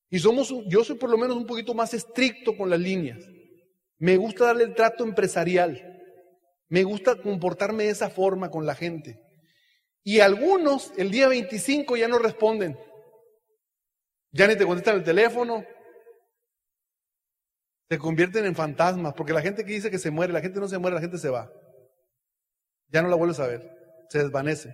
Y 0.09 0.17
somos, 0.17 0.51
yo 0.65 0.83
soy 0.83 0.95
por 0.95 1.11
lo 1.11 1.19
menos 1.19 1.37
un 1.37 1.45
poquito 1.45 1.75
más 1.75 1.93
estricto 1.93 2.57
con 2.57 2.71
las 2.71 2.79
líneas. 2.79 3.19
Me 3.99 4.17
gusta 4.17 4.45
darle 4.45 4.63
el 4.63 4.73
trato 4.73 5.03
empresarial. 5.03 5.79
Me 6.67 6.81
gusta 6.81 7.21
comportarme 7.21 7.83
de 7.83 7.91
esa 7.91 8.09
forma 8.09 8.49
con 8.49 8.65
la 8.65 8.73
gente. 8.73 9.21
Y 10.03 10.19
algunos 10.19 10.93
el 10.97 11.11
día 11.11 11.27
25 11.27 11.95
ya 11.95 12.07
no 12.07 12.17
responden. 12.17 12.75
Ya 14.31 14.47
ni 14.47 14.55
te 14.55 14.65
contestan 14.65 14.95
el 14.95 15.03
teléfono. 15.03 15.63
Se 17.87 17.99
convierten 17.99 18.45
en 18.45 18.55
fantasmas, 18.55 19.13
porque 19.13 19.31
la 19.33 19.43
gente 19.43 19.63
que 19.63 19.73
dice 19.73 19.91
que 19.91 19.99
se 19.99 20.09
muere, 20.09 20.33
la 20.33 20.41
gente 20.41 20.59
no 20.59 20.67
se 20.67 20.79
muere, 20.79 20.95
la 20.95 21.01
gente 21.01 21.19
se 21.19 21.29
va. 21.29 21.51
Ya 22.93 23.01
no 23.01 23.09
la 23.09 23.15
vuelves 23.15 23.39
a 23.39 23.47
ver, 23.47 23.69
se 24.09 24.19
desvanece. 24.19 24.71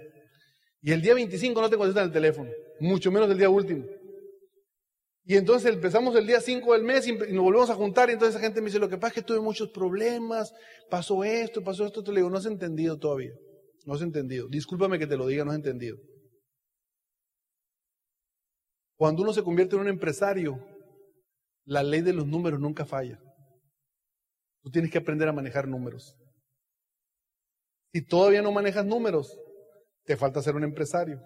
Y 0.82 0.92
el 0.92 1.02
día 1.02 1.14
25 1.14 1.60
no 1.60 1.70
te 1.70 1.78
contestan 1.78 2.06
el 2.06 2.12
teléfono, 2.12 2.52
mucho 2.82 3.12
menos 3.12 3.32
el 3.32 3.38
día 3.38 3.50
último. 3.50 3.86
Y 5.24 5.38
entonces 5.38 5.74
empezamos 5.74 6.16
el 6.16 6.28
día 6.28 6.42
5 6.42 6.74
del 6.74 6.84
mes 6.84 7.08
y 7.08 7.14
nos 7.14 7.44
volvemos 7.44 7.70
a 7.70 7.76
juntar 7.76 8.10
y 8.10 8.14
entonces 8.14 8.36
esa 8.36 8.44
gente 8.44 8.62
me 8.62 8.66
dice, 8.66 8.80
lo 8.80 8.90
que 8.90 8.98
pasa 8.98 9.10
es 9.10 9.14
que 9.16 9.22
tuve 9.22 9.40
muchos 9.40 9.70
problemas, 9.70 10.54
pasó 10.90 11.24
esto, 11.24 11.64
pasó 11.64 11.86
esto, 11.86 12.04
te 12.04 12.12
le 12.12 12.18
digo, 12.18 12.30
no 12.30 12.38
has 12.38 12.46
entendido 12.46 12.98
todavía, 12.98 13.32
no 13.86 13.94
has 13.94 14.02
entendido. 14.02 14.48
Discúlpame 14.50 15.00
que 15.00 15.08
te 15.08 15.16
lo 15.16 15.28
diga, 15.28 15.46
no 15.46 15.52
has 15.52 15.58
entendido. 15.58 15.98
Cuando 18.98 19.22
uno 19.22 19.32
se 19.32 19.44
convierte 19.44 19.76
en 19.76 19.84
un 19.84 19.88
empresario, 19.88 20.60
la 21.64 21.84
ley 21.84 22.02
de 22.02 22.12
los 22.12 22.28
números 22.28 22.60
nunca 22.60 22.86
falla. 22.86 23.18
Tú 24.62 24.72
tienes 24.72 24.92
que 24.92 24.98
aprender 24.98 25.30
a 25.30 25.34
manejar 25.34 25.68
números. 25.68 26.18
Si 27.92 28.06
todavía 28.06 28.42
no 28.42 28.52
manejas 28.52 28.86
números, 28.86 29.40
te 30.06 30.16
falta 30.16 30.42
ser 30.42 30.56
un 30.56 30.64
empresario. 30.64 31.22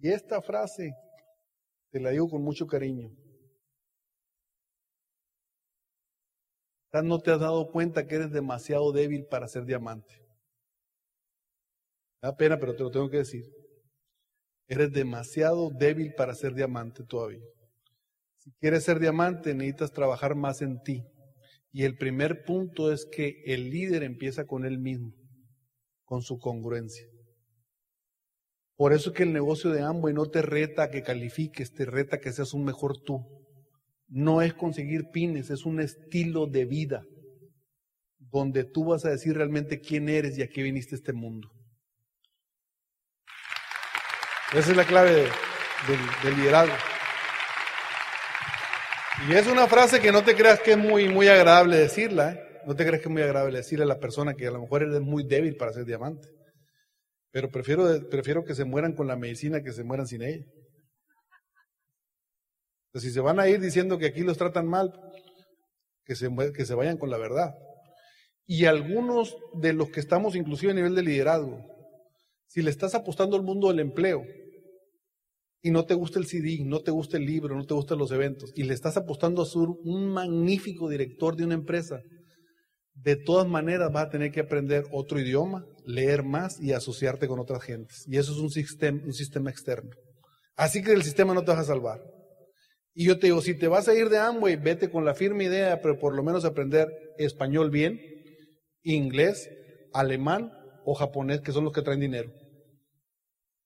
Y 0.00 0.10
esta 0.10 0.42
frase 0.42 0.94
te 1.90 2.00
la 2.00 2.10
digo 2.10 2.28
con 2.28 2.42
mucho 2.42 2.66
cariño. 2.66 3.10
No 7.04 7.20
te 7.20 7.30
has 7.30 7.40
dado 7.40 7.70
cuenta 7.70 8.06
que 8.06 8.16
eres 8.16 8.32
demasiado 8.32 8.92
débil 8.92 9.26
para 9.26 9.48
ser 9.48 9.64
diamante. 9.64 10.22
Da 12.20 12.36
pena, 12.36 12.58
pero 12.58 12.76
te 12.76 12.82
lo 12.82 12.90
tengo 12.90 13.08
que 13.08 13.18
decir. 13.18 13.44
Eres 14.68 14.92
demasiado 14.92 15.70
débil 15.70 16.14
para 16.14 16.34
ser 16.34 16.54
diamante 16.54 17.02
todavía. 17.04 17.44
Si 18.38 18.50
quieres 18.60 18.84
ser 18.84 18.98
diamante, 18.98 19.54
necesitas 19.54 19.92
trabajar 19.92 20.34
más 20.34 20.62
en 20.62 20.82
ti. 20.82 21.04
Y 21.72 21.84
el 21.84 21.96
primer 21.96 22.44
punto 22.44 22.92
es 22.92 23.06
que 23.06 23.42
el 23.46 23.70
líder 23.70 24.02
empieza 24.02 24.46
con 24.46 24.66
él 24.66 24.78
mismo, 24.78 25.14
con 26.04 26.22
su 26.22 26.38
congruencia. 26.38 27.06
Por 28.76 28.92
eso 28.92 29.10
es 29.10 29.16
que 29.16 29.22
el 29.22 29.32
negocio 29.32 29.70
de 29.70 29.82
Amway 29.82 30.12
no 30.12 30.26
te 30.26 30.42
reta 30.42 30.84
a 30.84 30.90
que 30.90 31.02
califiques, 31.02 31.72
te 31.72 31.86
reta 31.86 32.16
a 32.16 32.20
que 32.20 32.32
seas 32.32 32.52
un 32.52 32.64
mejor 32.64 32.98
tú. 33.02 33.24
No 34.08 34.42
es 34.42 34.52
conseguir 34.52 35.10
pines, 35.12 35.50
es 35.50 35.64
un 35.64 35.80
estilo 35.80 36.46
de 36.46 36.66
vida 36.66 37.04
donde 38.18 38.64
tú 38.64 38.86
vas 38.86 39.04
a 39.04 39.10
decir 39.10 39.34
realmente 39.34 39.80
quién 39.80 40.08
eres 40.08 40.36
y 40.36 40.42
a 40.42 40.48
qué 40.48 40.62
viniste 40.62 40.94
a 40.94 40.98
este 40.98 41.12
mundo. 41.12 41.50
Esa 44.54 44.70
es 44.70 44.76
la 44.76 44.84
clave 44.84 45.28
del 46.22 46.36
liderazgo. 46.36 46.91
Y 49.28 49.34
es 49.34 49.46
una 49.46 49.68
frase 49.68 50.00
que 50.00 50.10
no 50.10 50.24
te 50.24 50.34
creas 50.34 50.60
que 50.60 50.72
es 50.72 50.78
muy, 50.78 51.08
muy 51.08 51.28
agradable 51.28 51.76
decirla, 51.76 52.32
¿eh? 52.32 52.60
No 52.66 52.74
te 52.74 52.84
creas 52.84 53.00
que 53.00 53.08
es 53.08 53.12
muy 53.12 53.22
agradable 53.22 53.58
decirle 53.58 53.84
a 53.84 53.88
la 53.88 54.00
persona 54.00 54.34
que 54.34 54.48
a 54.48 54.50
lo 54.50 54.60
mejor 54.60 54.82
eres 54.82 55.00
muy 55.00 55.22
débil 55.22 55.56
para 55.56 55.72
ser 55.72 55.84
diamante. 55.84 56.28
Pero 57.30 57.48
prefiero, 57.48 58.08
prefiero 58.08 58.44
que 58.44 58.54
se 58.54 58.64
mueran 58.64 58.94
con 58.94 59.06
la 59.06 59.16
medicina 59.16 59.62
que 59.62 59.72
se 59.72 59.84
mueran 59.84 60.08
sin 60.08 60.22
ella. 60.22 60.44
Entonces, 62.86 63.10
si 63.10 63.12
se 63.12 63.20
van 63.20 63.38
a 63.38 63.48
ir 63.48 63.60
diciendo 63.60 63.96
que 63.96 64.06
aquí 64.06 64.22
los 64.22 64.38
tratan 64.38 64.66
mal, 64.66 64.92
que 66.04 66.16
se, 66.16 66.28
que 66.52 66.64
se 66.64 66.74
vayan 66.74 66.98
con 66.98 67.10
la 67.10 67.16
verdad. 67.16 67.54
Y 68.44 68.64
algunos 68.64 69.36
de 69.54 69.72
los 69.72 69.90
que 69.90 70.00
estamos 70.00 70.34
inclusive 70.34 70.72
a 70.72 70.74
nivel 70.74 70.96
de 70.96 71.02
liderazgo, 71.02 71.64
si 72.48 72.60
le 72.60 72.70
estás 72.70 72.94
apostando 72.96 73.36
al 73.36 73.42
mundo 73.42 73.68
del 73.68 73.80
empleo 73.80 74.24
y 75.62 75.70
no 75.70 75.84
te 75.84 75.94
gusta 75.94 76.18
el 76.18 76.26
CD, 76.26 76.58
no 76.64 76.80
te 76.80 76.90
gusta 76.90 77.16
el 77.16 77.24
libro, 77.24 77.56
no 77.56 77.64
te 77.64 77.74
gustan 77.74 77.98
los 77.98 78.10
eventos, 78.10 78.52
y 78.54 78.64
le 78.64 78.74
estás 78.74 78.96
apostando 78.96 79.42
a 79.42 79.46
ser 79.46 79.68
un 79.84 80.08
magnífico 80.12 80.88
director 80.88 81.36
de 81.36 81.44
una 81.44 81.54
empresa, 81.54 82.00
de 82.94 83.16
todas 83.16 83.48
maneras 83.48 83.90
vas 83.92 84.06
a 84.06 84.10
tener 84.10 84.30
que 84.32 84.40
aprender 84.40 84.84
otro 84.92 85.18
idioma, 85.18 85.64
leer 85.86 86.24
más 86.24 86.60
y 86.60 86.72
asociarte 86.72 87.26
con 87.26 87.40
otras 87.40 87.62
gentes. 87.62 88.04
Y 88.06 88.18
eso 88.18 88.32
es 88.32 88.38
un 88.38 88.50
sistema, 88.50 89.50
externo. 89.50 89.90
Así 90.56 90.82
que 90.82 90.92
el 90.92 91.02
sistema 91.02 91.34
no 91.34 91.42
te 91.42 91.52
va 91.52 91.60
a 91.60 91.64
salvar. 91.64 92.00
Y 92.94 93.06
yo 93.06 93.18
te 93.18 93.28
digo, 93.28 93.40
si 93.40 93.56
te 93.56 93.68
vas 93.68 93.88
a 93.88 93.94
ir 93.94 94.10
de 94.10 94.18
Amway, 94.18 94.56
vete 94.56 94.90
con 94.90 95.04
la 95.04 95.14
firme 95.14 95.44
idea, 95.44 95.80
pero 95.80 95.98
por 95.98 96.14
lo 96.14 96.22
menos 96.22 96.44
aprender 96.44 96.88
español 97.16 97.70
bien, 97.70 97.98
inglés, 98.82 99.48
alemán 99.94 100.52
o 100.84 100.94
japonés, 100.94 101.40
que 101.40 101.52
son 101.52 101.64
los 101.64 101.72
que 101.72 101.82
traen 101.82 102.00
dinero. 102.00 102.30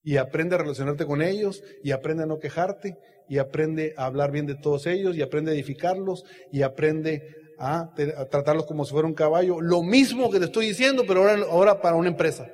Y 0.03 0.17
aprende 0.17 0.55
a 0.55 0.59
relacionarte 0.59 1.05
con 1.05 1.21
ellos, 1.21 1.63
y 1.83 1.91
aprende 1.91 2.23
a 2.23 2.27
no 2.27 2.39
quejarte, 2.39 2.97
y 3.27 3.39
aprende 3.39 3.93
a 3.97 4.05
hablar 4.05 4.31
bien 4.31 4.45
de 4.45 4.55
todos 4.55 4.87
ellos, 4.87 5.15
y 5.15 5.21
aprende 5.21 5.51
a 5.51 5.53
edificarlos, 5.53 6.23
y 6.51 6.61
aprende 6.61 7.23
a, 7.57 7.93
tratarlos 8.29 8.65
como 8.65 8.85
si 8.85 8.91
fuera 8.91 9.07
un 9.07 9.13
caballo. 9.13 9.59
Lo 9.61 9.83
mismo 9.83 10.29
que 10.31 10.39
te 10.39 10.45
estoy 10.45 10.67
diciendo, 10.67 11.03
pero 11.07 11.21
ahora, 11.21 11.45
ahora 11.49 11.81
para 11.81 11.95
una 11.95 12.09
empresa, 12.09 12.47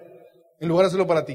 en 0.59 0.67
lugar 0.67 0.85
de 0.85 0.88
hacerlo 0.88 1.07
para 1.07 1.25
ti. 1.25 1.33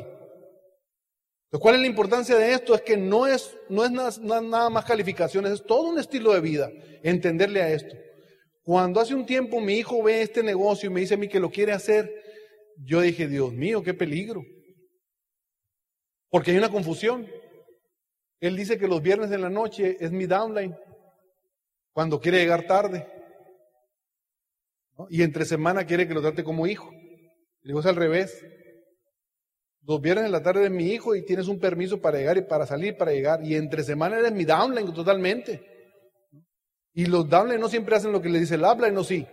Entonces, 1.49 1.63
¿cuál 1.63 1.77
es 1.77 1.81
la 1.81 1.87
importancia 1.87 2.37
de 2.37 2.53
esto? 2.53 2.75
Es 2.75 2.83
que 2.83 2.97
no 2.97 3.27
es, 3.27 3.57
no 3.71 3.85
es 3.85 3.91
nada, 3.91 4.41
nada 4.43 4.69
más 4.69 4.85
calificaciones, 4.85 5.53
es 5.53 5.65
todo 5.65 5.89
un 5.89 5.99
estilo 5.99 6.35
de 6.35 6.41
vida, 6.41 6.71
entenderle 7.03 7.63
a 7.63 7.71
esto. 7.71 7.97
Cuando 8.63 9.01
hace 9.01 9.15
un 9.15 9.25
tiempo 9.25 9.59
mi 9.59 9.75
hijo 9.75 10.03
ve 10.03 10.21
este 10.21 10.43
negocio 10.43 10.91
y 10.91 10.93
me 10.93 11.01
dice 11.01 11.15
a 11.15 11.17
mí 11.17 11.27
que 11.27 11.41
lo 11.41 11.51
quiere 11.51 11.73
hacer, 11.73 12.13
yo 12.85 13.01
dije, 13.01 13.27
Dios 13.27 13.55
mío, 13.55 13.83
qué 13.83 13.95
peligro. 13.95 14.43
Porque 16.31 16.51
hay 16.51 16.59
una 16.59 16.71
confusión. 16.71 17.27
Él 18.41 18.57
dice 18.57 18.79
que 18.79 18.89
los 18.89 19.03
viernes 19.03 19.31
en 19.33 19.43
la 19.43 19.51
noche 19.51 19.97
es 20.01 20.13
mi 20.13 20.27
downline, 20.27 20.77
cuando 21.93 22.21
quiere 22.21 22.39
llegar 22.39 22.67
tarde. 22.67 23.07
Y 25.11 25.23
entre 25.23 25.45
semana 25.45 25.85
quiere 25.85 26.07
que 26.07 26.15
lo 26.15 26.23
trate 26.23 26.45
como 26.45 26.67
hijo. 26.67 26.91
Le 26.93 27.71
digo, 27.71 27.81
es 27.81 27.87
al 27.87 27.97
revés. 27.97 28.45
Los 29.83 30.01
viernes 30.01 30.27
en 30.27 30.33
la 30.33 30.43
tarde 30.43 30.61
eres 30.61 30.73
mi 30.73 30.93
hijo 30.93 31.15
y 31.15 31.25
tienes 31.25 31.49
un 31.49 31.59
permiso 31.59 32.01
para 32.01 32.19
llegar 32.19 32.37
y 32.37 32.43
para 32.43 32.67
salir, 32.67 32.97
para 32.97 33.13
llegar. 33.13 33.45
Y 33.45 33.55
entre 33.55 33.83
semana 33.83 34.19
eres 34.19 34.33
mi 34.33 34.45
downline 34.45 34.93
totalmente. 34.93 35.65
Y 36.93 37.07
los 37.07 37.29
downline 37.29 37.61
no 37.61 37.69
siempre 37.69 37.97
hacen 37.97 38.13
lo 38.13 38.21
que 38.21 38.29
le 38.29 38.41
dice 38.41 38.57
el 38.57 38.63
y 38.63 38.93
no 38.93 39.05
sí. 39.05 39.27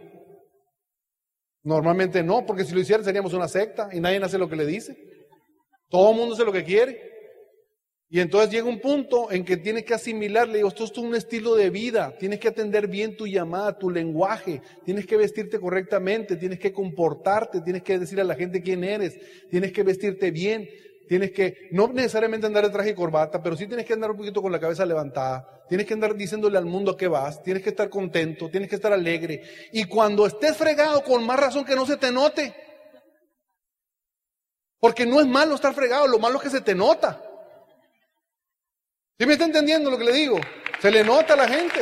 Normalmente 1.64 2.22
no, 2.24 2.46
porque 2.46 2.64
si 2.64 2.74
lo 2.76 2.80
hicieran 2.80 3.04
seríamos 3.04 3.34
una 3.34 3.48
secta 3.48 3.90
y 3.92 4.00
nadie 4.00 4.24
hace 4.24 4.38
lo 4.38 4.48
que 4.48 4.56
le 4.56 4.68
dice. 4.68 5.15
Todo 5.96 6.12
el 6.12 6.18
mundo 6.18 6.34
hace 6.34 6.44
lo 6.44 6.52
que 6.52 6.66
quiere. 6.66 7.00
Y 8.10 8.20
entonces 8.20 8.52
llega 8.52 8.68
un 8.68 8.82
punto 8.82 9.32
en 9.32 9.46
que 9.46 9.56
tienes 9.56 9.86
que 9.86 9.94
asimilar, 9.94 10.46
le 10.46 10.58
digo, 10.58 10.68
esto 10.68 10.84
es 10.84 10.98
un 10.98 11.16
estilo 11.16 11.56
de 11.56 11.70
vida, 11.70 12.18
tienes 12.18 12.42
que 12.42 12.50
atender 12.50 12.90
bien 12.90 13.16
tu 13.16 13.26
llamada, 13.26 13.80
tu 13.80 13.90
lenguaje, 13.90 14.62
tienes 14.84 15.06
que 15.06 15.16
vestirte 15.16 15.58
correctamente, 15.58 16.36
tienes 16.36 16.60
que 16.60 16.74
comportarte, 16.74 17.62
tienes 17.62 17.82
que 17.82 17.98
decir 17.98 18.20
a 18.20 18.26
la 18.26 18.36
gente 18.36 18.62
quién 18.62 18.84
eres, 18.84 19.18
tienes 19.50 19.72
que 19.72 19.84
vestirte 19.84 20.32
bien, 20.32 20.68
tienes 21.08 21.32
que, 21.32 21.70
no 21.72 21.88
necesariamente 21.88 22.46
andar 22.46 22.66
de 22.66 22.72
traje 22.72 22.90
y 22.90 22.94
corbata, 22.94 23.42
pero 23.42 23.56
sí 23.56 23.66
tienes 23.66 23.86
que 23.86 23.94
andar 23.94 24.12
un 24.12 24.18
poquito 24.18 24.42
con 24.42 24.52
la 24.52 24.60
cabeza 24.60 24.86
levantada, 24.86 25.64
tienes 25.70 25.88
que 25.88 25.94
andar 25.94 26.14
diciéndole 26.14 26.58
al 26.58 26.66
mundo 26.66 26.92
a 26.92 26.98
qué 26.98 27.08
vas, 27.08 27.42
tienes 27.42 27.64
que 27.64 27.70
estar 27.70 27.90
contento, 27.90 28.50
tienes 28.50 28.70
que 28.70 28.76
estar 28.76 28.92
alegre. 28.92 29.44
Y 29.72 29.86
cuando 29.86 30.26
estés 30.26 30.58
fregado, 30.58 31.06
con 31.06 31.26
más 31.26 31.40
razón 31.40 31.64
que 31.64 31.74
no 31.74 31.86
se 31.86 31.96
te 31.96 32.12
note. 32.12 32.65
Porque 34.80 35.06
no 35.06 35.20
es 35.20 35.28
malo 35.28 35.56
estar 35.56 35.74
fregado, 35.74 36.08
lo 36.08 36.20
malo 36.20 36.38
es 36.38 36.44
que 36.44 36.50
se 36.50 36.62
te 36.62 36.76
nota. 36.76 37.22
¿Sí 39.18 39.26
me 39.26 39.34
está 39.34 39.46
entendiendo 39.46 39.90
lo 39.90 39.98
que 39.98 40.04
le 40.04 40.14
digo? 40.14 40.40
Se 40.82 40.92
le 40.92 41.04
nota 41.04 41.34
a 41.34 41.38
la 41.38 41.48
gente. 41.48 41.80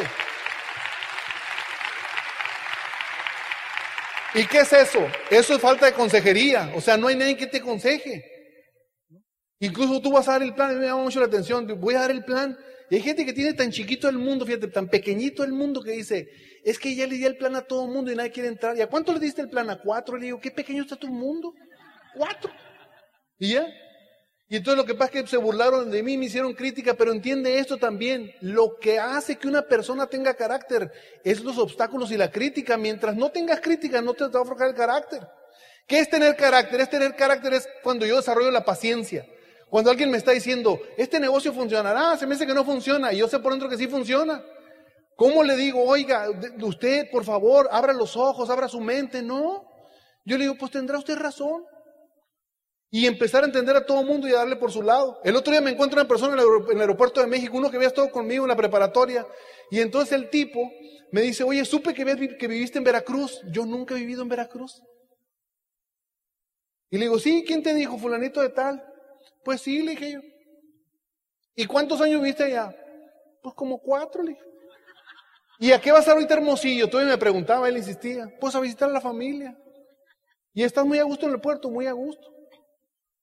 ¿Y 4.35 4.45
qué 4.47 4.59
es 4.59 4.73
eso? 4.73 5.07
Eso 5.29 5.55
es 5.55 5.61
falta 5.61 5.85
de 5.85 5.93
consejería. 5.93 6.71
O 6.75 6.81
sea, 6.81 6.97
no 6.97 7.07
hay 7.07 7.15
nadie 7.15 7.37
que 7.37 7.47
te 7.47 7.57
aconseje. 7.57 8.23
Incluso 9.59 10.01
tú 10.01 10.11
vas 10.11 10.27
a 10.27 10.33
dar 10.33 10.43
el 10.43 10.53
plan, 10.53 10.73
y 10.73 10.75
me 10.75 10.87
llama 10.87 11.03
mucho 11.03 11.19
la 11.19 11.27
atención, 11.27 11.67
voy 11.79 11.95
a 11.95 12.01
dar 12.01 12.11
el 12.11 12.25
plan. 12.25 12.57
Y 12.89 12.95
hay 12.95 13.01
gente 13.01 13.25
que 13.25 13.33
tiene 13.33 13.53
tan 13.53 13.71
chiquito 13.71 14.09
el 14.09 14.17
mundo, 14.17 14.45
fíjate, 14.45 14.67
tan 14.67 14.89
pequeñito 14.89 15.43
el 15.43 15.53
mundo 15.53 15.81
que 15.81 15.91
dice, 15.91 16.27
es 16.63 16.77
que 16.77 16.93
ya 16.95 17.07
le 17.07 17.15
di 17.15 17.25
el 17.25 17.37
plan 17.37 17.55
a 17.55 17.61
todo 17.61 17.85
el 17.85 17.91
mundo 17.91 18.11
y 18.11 18.15
nadie 18.15 18.31
quiere 18.31 18.49
entrar. 18.49 18.75
¿Y 18.77 18.81
a 18.81 18.87
cuánto 18.87 19.13
le 19.13 19.19
diste 19.19 19.41
el 19.41 19.49
plan? 19.49 19.69
A 19.69 19.79
cuatro. 19.79 20.17
Le 20.17 20.25
digo, 20.25 20.39
¿qué 20.39 20.51
pequeño 20.51 20.83
está 20.83 20.95
tu 20.95 21.07
mundo? 21.07 21.53
Cuatro. 22.15 22.51
¿Y 23.39 23.53
ya? 23.53 23.67
Y 24.53 24.57
entonces 24.57 24.77
lo 24.77 24.85
que 24.85 24.93
pasa 24.93 25.11
es 25.13 25.23
que 25.23 25.27
se 25.27 25.37
burlaron 25.37 25.89
de 25.89 26.03
mí, 26.03 26.15
me 26.15 26.25
hicieron 26.25 26.53
crítica, 26.53 26.93
pero 26.93 27.11
entiende 27.11 27.57
esto 27.57 27.77
también. 27.77 28.31
Lo 28.41 28.77
que 28.79 28.99
hace 28.99 29.37
que 29.37 29.47
una 29.47 29.63
persona 29.63 30.05
tenga 30.05 30.35
carácter 30.35 30.91
es 31.23 31.41
los 31.41 31.57
obstáculos 31.57 32.11
y 32.11 32.17
la 32.17 32.29
crítica. 32.29 32.77
Mientras 32.77 33.15
no 33.15 33.31
tengas 33.31 33.61
crítica, 33.61 33.99
no 34.01 34.13
te 34.13 34.27
va 34.27 34.41
a 34.41 34.45
forjar 34.45 34.69
el 34.69 34.75
carácter. 34.75 35.27
¿Qué 35.87 35.99
es 35.99 36.09
tener 36.09 36.35
carácter? 36.35 36.81
Es 36.81 36.89
tener 36.89 37.15
carácter 37.15 37.53
es 37.53 37.67
cuando 37.81 38.05
yo 38.05 38.17
desarrollo 38.17 38.51
la 38.51 38.63
paciencia. 38.63 39.25
Cuando 39.69 39.89
alguien 39.89 40.11
me 40.11 40.17
está 40.17 40.31
diciendo, 40.31 40.79
este 40.97 41.19
negocio 41.19 41.51
funcionará, 41.51 42.15
se 42.15 42.27
me 42.27 42.35
dice 42.35 42.45
que 42.45 42.53
no 42.53 42.63
funciona, 42.63 43.11
y 43.11 43.17
yo 43.17 43.27
sé 43.27 43.39
por 43.39 43.53
dentro 43.53 43.67
que 43.67 43.77
sí 43.77 43.87
funciona. 43.87 44.43
¿Cómo 45.15 45.43
le 45.43 45.55
digo, 45.55 45.83
oiga, 45.83 46.27
usted, 46.61 47.09
por 47.09 47.25
favor, 47.25 47.67
abra 47.71 47.91
los 47.91 48.15
ojos, 48.15 48.51
abra 48.51 48.67
su 48.67 48.79
mente? 48.79 49.23
No. 49.23 49.67
Yo 50.25 50.37
le 50.37 50.43
digo, 50.43 50.57
pues 50.59 50.71
tendrá 50.71 50.99
usted 50.99 51.17
razón 51.17 51.65
y 52.95 53.07
empezar 53.07 53.41
a 53.41 53.47
entender 53.47 53.75
a 53.75 53.83
todo 53.83 54.01
el 54.01 54.05
mundo 54.05 54.27
y 54.27 54.33
a 54.33 54.35
darle 54.35 54.55
por 54.55 54.71
su 54.71 54.83
lado. 54.83 55.19
El 55.23 55.35
otro 55.35 55.49
día 55.49 55.61
me 55.61 55.71
encuentro 55.71 55.99
una 55.99 56.07
persona 56.07 56.33
en 56.39 56.75
el 56.75 56.79
aeropuerto 56.79 57.21
de 57.21 57.25
México, 57.25 57.57
uno 57.57 57.71
que 57.71 57.77
había 57.77 57.87
estado 57.87 58.11
conmigo 58.11 58.43
en 58.43 58.49
la 58.49 58.55
preparatoria, 58.55 59.25
y 59.71 59.79
entonces 59.79 60.11
el 60.11 60.29
tipo 60.29 60.71
me 61.11 61.21
dice, 61.21 61.43
oye, 61.43 61.65
supe 61.65 61.95
que, 61.95 62.37
que 62.37 62.47
viviste 62.47 62.77
en 62.77 62.83
Veracruz. 62.83 63.41
Yo 63.49 63.65
nunca 63.65 63.95
he 63.95 63.97
vivido 63.97 64.21
en 64.21 64.29
Veracruz. 64.29 64.79
Y 66.91 66.99
le 66.99 67.05
digo, 67.05 67.17
sí, 67.17 67.43
¿quién 67.47 67.63
te 67.63 67.73
dijo? 67.73 67.97
Fulanito 67.97 68.41
de 68.41 68.49
tal. 68.49 68.85
Pues 69.43 69.61
sí, 69.61 69.81
le 69.81 69.91
dije 69.93 70.11
yo. 70.11 70.19
¿Y 71.55 71.65
cuántos 71.65 71.99
años 71.99 72.21
viviste 72.21 72.43
allá? 72.43 72.75
Pues 73.41 73.55
como 73.55 73.79
cuatro, 73.79 74.21
le 74.21 74.33
dije. 74.33 74.45
¿Y 75.57 75.71
a 75.71 75.81
qué 75.81 75.91
vas 75.91 76.07
a 76.07 76.11
ahorita 76.11 76.35
Hermosillo? 76.35 76.87
Todavía 76.87 77.13
me 77.13 77.19
preguntaba, 77.19 77.67
él 77.67 77.77
insistía. 77.77 78.31
Pues 78.39 78.53
a 78.53 78.59
visitar 78.59 78.87
a 78.87 78.93
la 78.93 79.01
familia. 79.01 79.57
Y 80.53 80.61
estás 80.61 80.85
muy 80.85 80.99
a 80.99 81.03
gusto 81.03 81.25
en 81.25 81.31
el 81.31 81.41
puerto, 81.41 81.71
muy 81.71 81.87
a 81.87 81.93
gusto. 81.93 82.33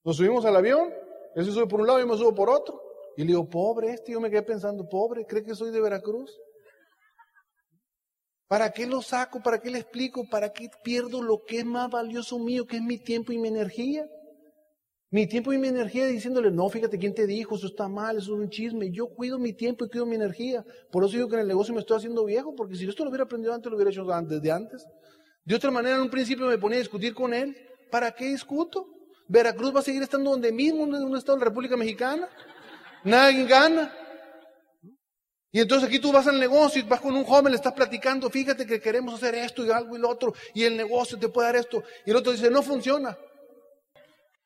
Nos 0.04 0.16
subimos 0.16 0.44
al 0.44 0.56
avión, 0.56 0.92
él 1.34 1.44
se 1.44 1.52
sube 1.52 1.66
por 1.66 1.80
un 1.80 1.86
lado 1.86 1.98
y 1.98 2.02
yo 2.02 2.08
me 2.08 2.16
subo 2.16 2.34
por 2.34 2.48
otro. 2.48 2.80
Y 3.16 3.22
le 3.22 3.28
digo, 3.28 3.48
pobre 3.48 3.92
este, 3.92 4.12
yo 4.12 4.20
me 4.20 4.30
quedé 4.30 4.42
pensando, 4.42 4.88
pobre, 4.88 5.26
¿cree 5.26 5.42
que 5.42 5.54
soy 5.54 5.70
de 5.70 5.80
Veracruz? 5.80 6.30
¿Para 8.48 8.72
qué 8.72 8.86
lo 8.86 9.00
saco? 9.00 9.40
¿Para 9.42 9.60
qué 9.60 9.70
le 9.70 9.78
explico? 9.78 10.24
¿Para 10.28 10.52
qué 10.52 10.68
pierdo 10.82 11.22
lo 11.22 11.44
que 11.46 11.58
es 11.58 11.64
más 11.64 11.88
valioso 11.88 12.38
mío, 12.38 12.66
que 12.66 12.76
es 12.76 12.82
mi 12.82 12.98
tiempo 12.98 13.32
y 13.32 13.38
mi 13.38 13.48
energía? 13.48 14.06
Mi 15.12 15.28
tiempo 15.28 15.52
y 15.52 15.58
mi 15.58 15.68
energía 15.68 16.06
diciéndole, 16.06 16.50
no, 16.50 16.68
fíjate 16.68 16.98
quién 16.98 17.14
te 17.14 17.26
dijo, 17.26 17.56
eso 17.56 17.66
está 17.66 17.88
mal, 17.88 18.16
eso 18.16 18.34
es 18.34 18.40
un 18.40 18.48
chisme. 18.48 18.90
Yo 18.90 19.08
cuido 19.08 19.38
mi 19.38 19.52
tiempo 19.52 19.84
y 19.84 19.88
cuido 19.88 20.06
mi 20.06 20.16
energía. 20.16 20.64
Por 20.90 21.04
eso 21.04 21.12
digo 21.16 21.28
que 21.28 21.34
en 21.34 21.42
el 21.42 21.48
negocio 21.48 21.74
me 21.74 21.80
estoy 21.80 21.98
haciendo 21.98 22.24
viejo, 22.24 22.54
porque 22.56 22.74
si 22.74 22.88
esto 22.88 23.04
lo 23.04 23.10
hubiera 23.10 23.24
aprendido 23.24 23.52
antes, 23.52 23.70
lo 23.70 23.76
hubiera 23.76 23.90
hecho 23.90 24.04
desde 24.04 24.50
antes. 24.50 24.84
De 25.44 25.54
otra 25.54 25.70
manera, 25.70 25.96
en 25.96 26.02
un 26.02 26.10
principio 26.10 26.46
me 26.46 26.58
ponía 26.58 26.78
a 26.78 26.80
discutir 26.80 27.14
con 27.14 27.34
él. 27.34 27.56
¿Para 27.90 28.12
qué 28.12 28.26
discuto? 28.26 28.86
Veracruz 29.30 29.74
va 29.74 29.78
a 29.78 29.84
seguir 29.84 30.02
estando 30.02 30.32
donde 30.32 30.50
mismo, 30.50 30.84
en 30.84 31.04
un 31.04 31.16
estado 31.16 31.38
de 31.38 31.44
la 31.44 31.50
República 31.50 31.76
Mexicana. 31.76 32.28
Nadie 33.04 33.46
gana. 33.46 33.94
Y 35.52 35.60
entonces 35.60 35.88
aquí 35.88 36.00
tú 36.00 36.10
vas 36.10 36.26
al 36.26 36.40
negocio 36.40 36.80
y 36.80 36.84
vas 36.84 37.00
con 37.00 37.14
un 37.14 37.24
joven, 37.24 37.52
le 37.52 37.56
estás 37.56 37.72
platicando, 37.72 38.28
fíjate 38.28 38.66
que 38.66 38.80
queremos 38.80 39.14
hacer 39.14 39.36
esto 39.36 39.64
y 39.64 39.70
algo 39.70 39.96
y 39.96 40.00
lo 40.00 40.08
otro, 40.08 40.32
y 40.54 40.64
el 40.64 40.76
negocio 40.76 41.18
te 41.18 41.28
puede 41.28 41.48
dar 41.48 41.56
esto. 41.56 41.82
Y 42.06 42.10
el 42.10 42.16
otro 42.16 42.32
dice, 42.32 42.50
no 42.50 42.62
funciona. 42.62 43.16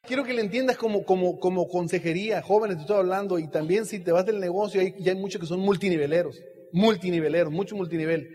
Quiero 0.03 0.23
que 0.23 0.35
le 0.35 0.43
entiendas 0.43 0.77
como, 0.77 1.05
como, 1.05 1.39
como 1.39 1.67
consejería, 1.67 2.43
jóvenes, 2.43 2.77
te 2.77 2.83
estoy 2.83 2.99
hablando, 2.99 3.39
y 3.39 3.49
también 3.49 3.87
si 3.87 4.01
te 4.01 4.13
vas 4.13 4.27
del 4.27 4.39
negocio, 4.39 4.83
hay, 4.83 4.95
ya 4.99 5.13
hay 5.13 5.19
muchos 5.19 5.41
que 5.41 5.47
son 5.47 5.61
multiniveleros, 5.61 6.39
multiniveleros, 6.73 7.53
mucho 7.53 7.75
multinivel. 7.75 8.29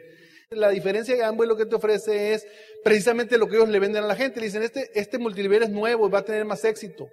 La 0.52 0.70
diferencia 0.70 1.16
de 1.16 1.24
Amway 1.24 1.48
lo 1.48 1.56
que 1.56 1.68
te 1.68 1.76
ofrece 1.76 2.34
es 2.34 2.48
precisamente 2.84 3.38
lo 3.38 3.48
que 3.48 3.56
ellos 3.56 3.70
le 3.70 3.80
venden 3.80 4.04
a 4.04 4.08
la 4.08 4.16
gente. 4.16 4.40
Le 4.40 4.48
dicen, 4.48 4.64
este, 4.64 4.90
este 4.94 5.18
es 5.18 5.70
nuevo 5.70 6.08
y 6.08 6.12
va 6.12 6.20
a 6.20 6.26
tener 6.26 6.46
más 6.46 6.64
éxito. 6.66 7.08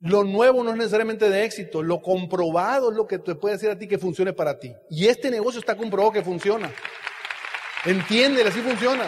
Lo 0.00 0.24
nuevo 0.24 0.62
no 0.62 0.70
es 0.70 0.76
necesariamente 0.76 1.30
de 1.30 1.44
éxito, 1.44 1.82
lo 1.82 2.02
comprobado 2.02 2.90
es 2.90 2.96
lo 2.96 3.06
que 3.06 3.18
te 3.18 3.34
puede 3.34 3.54
decir 3.54 3.70
a 3.70 3.78
ti 3.78 3.88
que 3.88 3.98
funcione 3.98 4.34
para 4.34 4.58
ti. 4.58 4.72
Y 4.90 5.06
este 5.06 5.30
negocio 5.30 5.58
está 5.58 5.74
comprobado 5.74 6.12
que 6.12 6.22
funciona. 6.22 6.70
Entiende, 7.84 8.42
así 8.42 8.60
funciona. 8.60 9.06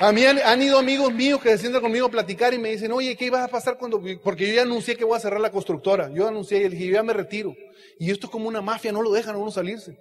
A 0.00 0.12
mí 0.12 0.24
han, 0.24 0.62
ido 0.62 0.78
amigos 0.78 1.12
míos 1.12 1.40
que 1.40 1.50
se 1.50 1.58
sientan 1.58 1.82
conmigo 1.82 2.06
a 2.06 2.10
platicar 2.10 2.52
y 2.52 2.58
me 2.58 2.70
dicen, 2.70 2.90
oye, 2.90 3.16
¿qué 3.16 3.26
iba 3.26 3.44
a 3.44 3.48
pasar 3.48 3.76
cuando.? 3.78 4.02
Porque 4.24 4.48
yo 4.48 4.54
ya 4.54 4.62
anuncié 4.62 4.96
que 4.96 5.04
voy 5.04 5.16
a 5.16 5.20
cerrar 5.20 5.40
la 5.40 5.52
constructora. 5.52 6.10
Yo 6.12 6.26
anuncié 6.26 6.58
y 6.64 6.68
dije, 6.68 6.86
yo 6.86 6.94
ya 6.94 7.02
me 7.02 7.12
retiro. 7.12 7.54
Y 7.98 8.10
esto 8.10 8.26
es 8.26 8.32
como 8.32 8.48
una 8.48 8.62
mafia, 8.62 8.92
no 8.92 9.02
lo 9.02 9.12
dejan 9.12 9.34
a 9.36 9.38
uno 9.38 9.50
salirse. 9.50 9.98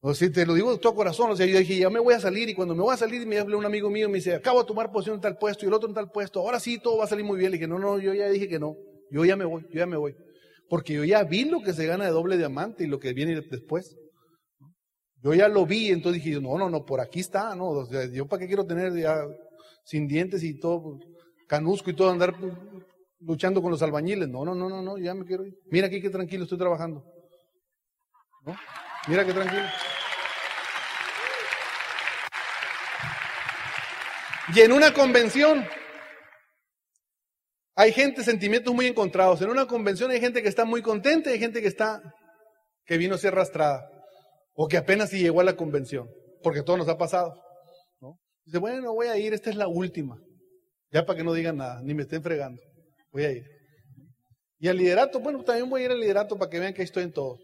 O 0.00 0.14
sea, 0.14 0.30
te 0.30 0.46
lo 0.46 0.54
digo 0.54 0.72
de 0.72 0.78
todo 0.78 0.94
corazón. 0.94 1.30
O 1.30 1.36
sea, 1.36 1.46
yo 1.46 1.58
dije, 1.58 1.78
ya 1.78 1.90
me 1.90 2.00
voy 2.00 2.14
a 2.14 2.20
salir. 2.20 2.48
Y 2.48 2.54
cuando 2.54 2.74
me 2.74 2.82
voy 2.82 2.94
a 2.94 2.96
salir, 2.96 3.26
me 3.26 3.38
habla 3.38 3.56
un 3.56 3.64
amigo 3.64 3.90
mío, 3.90 4.08
me 4.08 4.16
dice, 4.16 4.34
acabo 4.34 4.60
de 4.60 4.66
tomar 4.66 4.92
posición 4.92 5.16
en 5.16 5.20
tal 5.20 5.38
puesto 5.38 5.64
y 5.64 5.68
el 5.68 5.74
otro 5.74 5.88
en 5.88 5.94
tal 5.94 6.10
puesto. 6.10 6.40
Ahora 6.40 6.60
sí, 6.60 6.78
todo 6.78 6.98
va 6.98 7.04
a 7.04 7.08
salir 7.08 7.24
muy 7.24 7.38
bien. 7.38 7.50
Le 7.50 7.56
dije, 7.56 7.68
no, 7.68 7.78
no, 7.78 7.98
yo 7.98 8.14
ya 8.14 8.28
dije 8.28 8.48
que 8.48 8.58
no. 8.58 8.76
Yo 9.10 9.24
ya 9.24 9.36
me 9.36 9.44
voy, 9.44 9.62
yo 9.70 9.78
ya 9.78 9.86
me 9.86 9.96
voy. 9.96 10.14
Porque 10.68 10.94
yo 10.94 11.04
ya 11.04 11.22
vi 11.24 11.44
lo 11.44 11.60
que 11.60 11.72
se 11.72 11.86
gana 11.86 12.04
de 12.04 12.10
doble 12.10 12.36
diamante 12.36 12.84
y 12.84 12.88
lo 12.88 12.98
que 12.98 13.12
viene 13.12 13.40
después. 13.40 13.96
Yo 15.22 15.34
ya 15.34 15.48
lo 15.48 15.66
vi, 15.66 15.90
entonces 15.90 16.22
dije, 16.22 16.40
no, 16.40 16.58
no, 16.58 16.68
no, 16.68 16.84
por 16.84 17.00
aquí 17.00 17.20
está, 17.20 17.54
no. 17.54 17.68
O 17.68 17.86
sea, 17.86 18.10
yo 18.10 18.26
para 18.26 18.40
qué 18.40 18.46
quiero 18.46 18.66
tener 18.66 18.94
ya 18.94 19.24
sin 19.84 20.06
dientes 20.06 20.42
y 20.42 20.58
todo, 20.58 20.98
canusco 21.48 21.90
y 21.90 21.94
todo, 21.94 22.10
andar 22.10 22.34
luchando 23.20 23.62
con 23.62 23.70
los 23.70 23.82
albañiles. 23.82 24.28
No, 24.28 24.44
no, 24.44 24.54
no, 24.54 24.68
no, 24.68 24.82
no, 24.82 24.98
ya 24.98 25.14
me 25.14 25.24
quiero 25.24 25.44
ir. 25.46 25.54
Mira 25.70 25.86
aquí 25.86 26.00
qué 26.00 26.10
tranquilo 26.10 26.44
estoy 26.44 26.58
trabajando. 26.58 27.04
¿No? 28.44 28.54
Mira 29.06 29.24
qué 29.24 29.32
tranquilo. 29.32 29.66
Y 34.54 34.60
en 34.60 34.72
una 34.72 34.92
convención 34.92 35.66
hay 37.74 37.92
gente, 37.92 38.22
sentimientos 38.24 38.74
muy 38.74 38.86
encontrados. 38.86 39.42
En 39.42 39.50
una 39.50 39.66
convención 39.66 40.10
hay 40.10 40.20
gente 40.20 40.42
que 40.42 40.48
está 40.48 40.64
muy 40.64 40.82
contenta 40.82 41.30
y 41.30 41.34
hay 41.34 41.38
gente 41.38 41.60
que 41.60 41.68
está, 41.68 42.02
que 42.84 42.96
vino 42.96 43.16
así 43.16 43.26
arrastrada. 43.26 43.86
O 44.54 44.66
que 44.66 44.78
apenas 44.78 45.10
si 45.10 45.18
llegó 45.18 45.40
a 45.40 45.44
la 45.44 45.56
convención. 45.56 46.08
Porque 46.42 46.62
todo 46.62 46.78
nos 46.78 46.88
ha 46.88 46.96
pasado. 46.96 47.34
¿no? 48.00 48.18
Dice, 48.44 48.58
bueno, 48.58 48.94
voy 48.94 49.08
a 49.08 49.18
ir, 49.18 49.34
esta 49.34 49.50
es 49.50 49.56
la 49.56 49.68
última. 49.68 50.16
Ya 50.90 51.04
para 51.04 51.18
que 51.18 51.24
no 51.24 51.34
digan 51.34 51.58
nada, 51.58 51.82
ni 51.82 51.92
me 51.92 52.02
estén 52.02 52.22
fregando. 52.22 52.62
Voy 53.12 53.24
a 53.24 53.32
ir. 53.32 53.44
Y 54.58 54.68
al 54.68 54.78
liderato, 54.78 55.20
bueno, 55.20 55.44
también 55.44 55.68
voy 55.68 55.82
a 55.82 55.84
ir 55.84 55.90
al 55.90 56.00
liderato 56.00 56.38
para 56.38 56.50
que 56.50 56.58
vean 56.58 56.72
que 56.72 56.82
estoy 56.82 57.02
en 57.02 57.12
todo. 57.12 57.38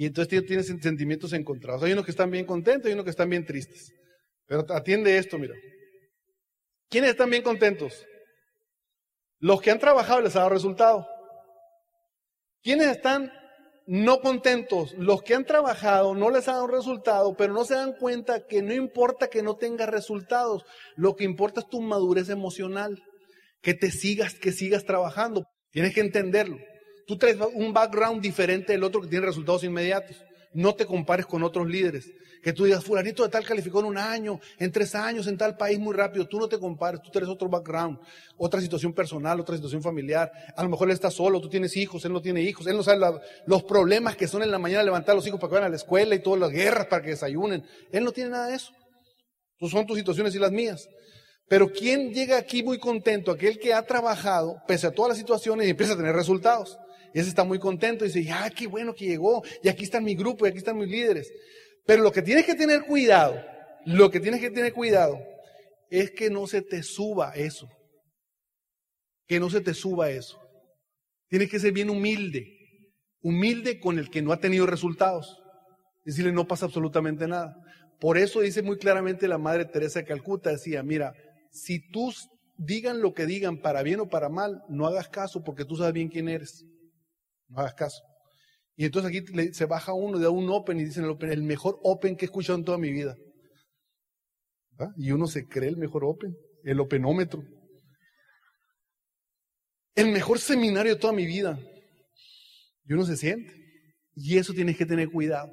Y 0.00 0.06
entonces 0.06 0.46
tienes 0.46 0.68
sentimientos 0.68 1.32
encontrados. 1.32 1.82
Hay 1.82 1.92
unos 1.92 2.04
que 2.04 2.12
están 2.12 2.30
bien 2.30 2.46
contentos 2.46 2.88
y 2.88 2.94
unos 2.94 3.04
que 3.04 3.10
están 3.10 3.28
bien 3.28 3.44
tristes. 3.44 3.92
Pero 4.46 4.64
atiende 4.72 5.18
esto, 5.18 5.38
mira. 5.38 5.56
¿Quiénes 6.88 7.10
están 7.10 7.28
bien 7.28 7.42
contentos? 7.42 8.06
Los 9.40 9.60
que 9.60 9.72
han 9.72 9.80
trabajado 9.80 10.20
les 10.20 10.36
ha 10.36 10.38
dado 10.38 10.50
resultado. 10.50 11.04
¿Quiénes 12.62 12.86
están 12.86 13.32
no 13.88 14.20
contentos? 14.20 14.94
Los 14.94 15.22
que 15.22 15.34
han 15.34 15.44
trabajado 15.44 16.14
no 16.14 16.30
les 16.30 16.46
ha 16.46 16.52
dado 16.52 16.68
resultado, 16.68 17.34
pero 17.36 17.52
no 17.52 17.64
se 17.64 17.74
dan 17.74 17.94
cuenta 17.94 18.46
que 18.46 18.62
no 18.62 18.72
importa 18.72 19.26
que 19.26 19.42
no 19.42 19.56
tengas 19.56 19.88
resultados, 19.88 20.64
lo 20.94 21.16
que 21.16 21.24
importa 21.24 21.58
es 21.58 21.68
tu 21.68 21.80
madurez 21.80 22.28
emocional, 22.28 23.02
que 23.60 23.74
te 23.74 23.90
sigas, 23.90 24.34
que 24.34 24.52
sigas 24.52 24.84
trabajando. 24.84 25.44
Tienes 25.72 25.92
que 25.92 26.02
entenderlo. 26.02 26.56
Tú 27.08 27.16
traes 27.16 27.38
un 27.54 27.72
background 27.72 28.20
diferente 28.20 28.74
del 28.74 28.84
otro 28.84 29.00
que 29.00 29.08
tiene 29.08 29.24
resultados 29.24 29.64
inmediatos. 29.64 30.14
No 30.52 30.74
te 30.74 30.84
compares 30.84 31.24
con 31.24 31.42
otros 31.42 31.66
líderes. 31.66 32.12
Que 32.42 32.52
tú 32.52 32.66
digas, 32.66 32.84
fulanito 32.84 33.22
de 33.22 33.30
tal 33.30 33.46
calificó 33.46 33.80
en 33.80 33.86
un 33.86 33.96
año, 33.96 34.38
en 34.58 34.70
tres 34.70 34.94
años, 34.94 35.26
en 35.26 35.38
tal 35.38 35.56
país 35.56 35.78
muy 35.78 35.94
rápido. 35.94 36.28
Tú 36.28 36.38
no 36.38 36.50
te 36.50 36.58
compares, 36.58 37.00
tú 37.00 37.10
tienes 37.10 37.30
otro 37.30 37.48
background, 37.48 37.98
otra 38.36 38.60
situación 38.60 38.92
personal, 38.92 39.40
otra 39.40 39.56
situación 39.56 39.82
familiar. 39.82 40.30
A 40.54 40.62
lo 40.62 40.68
mejor 40.68 40.88
él 40.88 40.94
está 40.94 41.10
solo, 41.10 41.40
tú 41.40 41.48
tienes 41.48 41.74
hijos, 41.78 42.04
él 42.04 42.12
no 42.12 42.20
tiene 42.20 42.42
hijos. 42.42 42.66
Él 42.66 42.76
no 42.76 42.82
sabe 42.82 43.00
los 43.46 43.62
problemas 43.62 44.14
que 44.14 44.28
son 44.28 44.42
en 44.42 44.50
la 44.50 44.58
mañana 44.58 44.82
levantar 44.82 45.14
a 45.14 45.16
los 45.16 45.26
hijos 45.26 45.40
para 45.40 45.48
que 45.48 45.54
vayan 45.54 45.68
a 45.68 45.70
la 45.70 45.76
escuela 45.76 46.14
y 46.14 46.18
todas 46.18 46.38
las 46.38 46.50
guerras 46.50 46.88
para 46.88 47.02
que 47.02 47.10
desayunen. 47.10 47.64
Él 47.90 48.04
no 48.04 48.12
tiene 48.12 48.28
nada 48.28 48.48
de 48.48 48.56
eso. 48.56 48.70
Son 49.60 49.86
tus 49.86 49.96
situaciones 49.96 50.34
y 50.34 50.38
las 50.38 50.52
mías. 50.52 50.86
Pero 51.48 51.72
¿quién 51.72 52.12
llega 52.12 52.36
aquí 52.36 52.62
muy 52.62 52.78
contento? 52.78 53.30
Aquel 53.30 53.58
que 53.58 53.72
ha 53.72 53.82
trabajado, 53.82 54.62
pese 54.68 54.88
a 54.88 54.90
todas 54.90 55.08
las 55.08 55.18
situaciones, 55.18 55.66
y 55.66 55.70
empieza 55.70 55.94
a 55.94 55.96
tener 55.96 56.14
resultados. 56.14 56.78
Y 57.14 57.20
ese 57.20 57.28
está 57.28 57.44
muy 57.44 57.58
contento 57.58 58.04
y 58.04 58.08
dice, 58.08 58.24
ya, 58.24 58.48
qué 58.50 58.66
bueno 58.66 58.94
que 58.94 59.06
llegó, 59.06 59.42
y 59.62 59.68
aquí 59.68 59.84
está 59.84 60.00
mi 60.00 60.14
grupo, 60.14 60.46
y 60.46 60.50
aquí 60.50 60.58
están 60.58 60.78
mis 60.78 60.88
líderes. 60.88 61.32
Pero 61.86 62.02
lo 62.02 62.12
que 62.12 62.22
tienes 62.22 62.44
que 62.44 62.54
tener 62.54 62.82
cuidado, 62.82 63.42
lo 63.86 64.10
que 64.10 64.20
tienes 64.20 64.40
que 64.40 64.50
tener 64.50 64.72
cuidado 64.72 65.18
es 65.90 66.10
que 66.10 66.30
no 66.30 66.46
se 66.46 66.62
te 66.62 66.82
suba 66.82 67.32
eso. 67.34 67.68
Que 69.26 69.40
no 69.40 69.50
se 69.50 69.60
te 69.60 69.74
suba 69.74 70.10
eso. 70.10 70.38
Tienes 71.28 71.50
que 71.50 71.58
ser 71.58 71.72
bien 71.72 71.90
humilde. 71.90 72.46
Humilde 73.22 73.80
con 73.80 73.98
el 73.98 74.10
que 74.10 74.22
no 74.22 74.32
ha 74.32 74.40
tenido 74.40 74.66
resultados. 74.66 75.38
Decirle 76.04 76.32
no 76.32 76.46
pasa 76.46 76.66
absolutamente 76.66 77.26
nada. 77.26 77.54
Por 78.00 78.16
eso 78.16 78.40
dice 78.40 78.62
muy 78.62 78.78
claramente 78.78 79.28
la 79.28 79.38
Madre 79.38 79.64
Teresa 79.64 80.00
de 80.00 80.06
Calcuta, 80.06 80.50
decía, 80.50 80.82
mira, 80.82 81.14
si 81.50 81.90
tú 81.90 82.12
digan 82.56 83.00
lo 83.00 83.12
que 83.12 83.26
digan 83.26 83.60
para 83.60 83.82
bien 83.82 84.00
o 84.00 84.08
para 84.08 84.28
mal, 84.28 84.62
no 84.68 84.86
hagas 84.86 85.08
caso 85.08 85.42
porque 85.42 85.64
tú 85.64 85.76
sabes 85.76 85.92
bien 85.92 86.08
quién 86.08 86.28
eres. 86.28 86.64
No 87.48 87.60
hagas 87.60 87.74
caso. 87.74 88.02
Y 88.76 88.84
entonces 88.84 89.10
aquí 89.10 89.52
se 89.52 89.64
baja 89.64 89.92
uno, 89.92 90.18
da 90.18 90.30
un 90.30 90.48
open 90.50 90.78
y 90.78 90.84
dicen 90.84 91.04
el 91.04 91.10
open, 91.10 91.32
el 91.32 91.42
mejor 91.42 91.78
open 91.82 92.16
que 92.16 92.24
he 92.24 92.26
escuchado 92.26 92.58
en 92.58 92.64
toda 92.64 92.78
mi 92.78 92.92
vida. 92.92 93.16
Y 94.96 95.10
uno 95.10 95.26
se 95.26 95.46
cree 95.46 95.68
el 95.68 95.76
mejor 95.76 96.04
open, 96.04 96.36
el 96.62 96.78
openómetro. 96.78 97.42
El 99.94 100.12
mejor 100.12 100.38
seminario 100.38 100.94
de 100.94 101.00
toda 101.00 101.12
mi 101.12 101.26
vida. 101.26 101.58
Y 102.84 102.92
uno 102.92 103.04
se 103.04 103.16
siente. 103.16 103.52
Y 104.14 104.38
eso 104.38 104.52
tienes 104.52 104.76
que 104.76 104.86
tener 104.86 105.10
cuidado. 105.10 105.50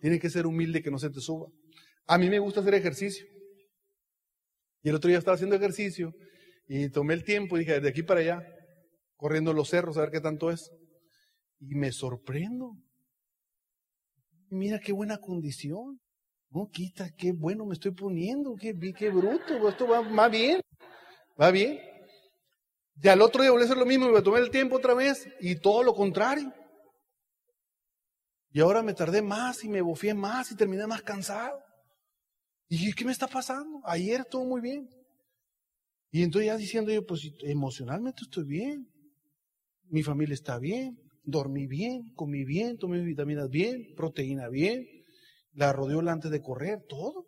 Tienes 0.00 0.20
que 0.20 0.30
ser 0.30 0.46
humilde 0.46 0.82
que 0.82 0.90
no 0.90 0.98
se 0.98 1.10
te 1.10 1.20
suba. 1.20 1.48
A 2.06 2.16
mí 2.16 2.30
me 2.30 2.38
gusta 2.38 2.60
hacer 2.60 2.74
ejercicio. 2.74 3.26
Y 4.82 4.88
el 4.88 4.94
otro 4.94 5.08
día 5.08 5.18
estaba 5.18 5.34
haciendo 5.34 5.56
ejercicio 5.56 6.14
y 6.68 6.88
tomé 6.90 7.14
el 7.14 7.24
tiempo 7.24 7.56
y 7.56 7.60
dije, 7.60 7.80
de 7.80 7.88
aquí 7.88 8.02
para 8.02 8.20
allá, 8.20 8.42
corriendo 9.16 9.52
los 9.52 9.68
cerros 9.68 9.96
a 9.96 10.02
ver 10.02 10.10
qué 10.10 10.20
tanto 10.20 10.50
es. 10.50 10.70
Y 11.60 11.74
me 11.74 11.92
sorprendo. 11.92 12.76
Mira 14.50 14.78
qué 14.78 14.92
buena 14.92 15.18
condición. 15.18 16.00
No, 16.50 16.70
quita, 16.70 17.10
qué 17.14 17.32
bueno 17.32 17.66
me 17.66 17.74
estoy 17.74 17.90
poniendo, 17.90 18.54
qué, 18.54 18.74
qué 18.96 19.10
bruto, 19.10 19.68
esto 19.68 19.86
va, 19.86 20.28
bien, 20.28 20.62
va 21.38 21.50
bien. 21.50 21.78
Y 23.02 23.08
al 23.08 23.20
otro 23.20 23.42
día 23.42 23.50
volví 23.50 23.64
a 23.64 23.66
hacer 23.66 23.76
lo 23.76 23.84
mismo, 23.84 24.08
me 24.08 24.22
tomé 24.22 24.38
el 24.38 24.50
tiempo 24.50 24.76
otra 24.76 24.94
vez 24.94 25.28
y 25.40 25.56
todo 25.56 25.82
lo 25.82 25.94
contrario. 25.94 26.50
Y 28.50 28.60
ahora 28.60 28.82
me 28.82 28.94
tardé 28.94 29.20
más 29.20 29.62
y 29.62 29.68
me 29.68 29.82
bofié 29.82 30.14
más 30.14 30.50
y 30.50 30.56
terminé 30.56 30.86
más 30.86 31.02
cansado. 31.02 31.60
Y 32.66 32.94
¿qué 32.94 33.04
me 33.04 33.12
está 33.12 33.26
pasando? 33.26 33.82
Ayer 33.84 34.20
estuvo 34.20 34.46
muy 34.46 34.62
bien. 34.62 34.88
Y 36.10 36.22
entonces 36.22 36.46
ya 36.46 36.56
diciendo 36.56 36.90
yo, 36.90 37.04
pues 37.04 37.30
emocionalmente 37.42 38.22
estoy 38.22 38.44
bien. 38.44 38.88
Mi 39.90 40.02
familia 40.02 40.32
está 40.32 40.58
bien 40.58 41.07
dormí 41.28 41.66
bien, 41.66 42.10
comí 42.14 42.44
bien, 42.46 42.78
tomé 42.78 43.02
vitaminas 43.02 43.50
bien, 43.50 43.94
proteína 43.94 44.48
bien, 44.48 44.86
la 45.52 45.74
rodeó 45.74 46.00
antes 46.08 46.30
de 46.30 46.40
correr, 46.40 46.80
todo. 46.88 47.26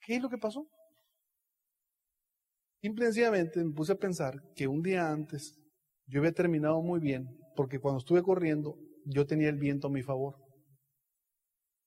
¿Qué 0.00 0.16
es 0.16 0.22
lo 0.22 0.28
que 0.28 0.38
pasó? 0.38 0.68
Simplemente 2.80 3.64
me 3.64 3.72
puse 3.72 3.92
a 3.92 3.96
pensar 3.96 4.34
que 4.54 4.68
un 4.68 4.82
día 4.82 5.10
antes 5.10 5.58
yo 6.06 6.20
había 6.20 6.32
terminado 6.32 6.80
muy 6.80 7.00
bien, 7.00 7.26
porque 7.56 7.80
cuando 7.80 7.98
estuve 7.98 8.22
corriendo 8.22 8.78
yo 9.04 9.26
tenía 9.26 9.48
el 9.48 9.58
viento 9.58 9.88
a 9.88 9.90
mi 9.90 10.02
favor. 10.02 10.36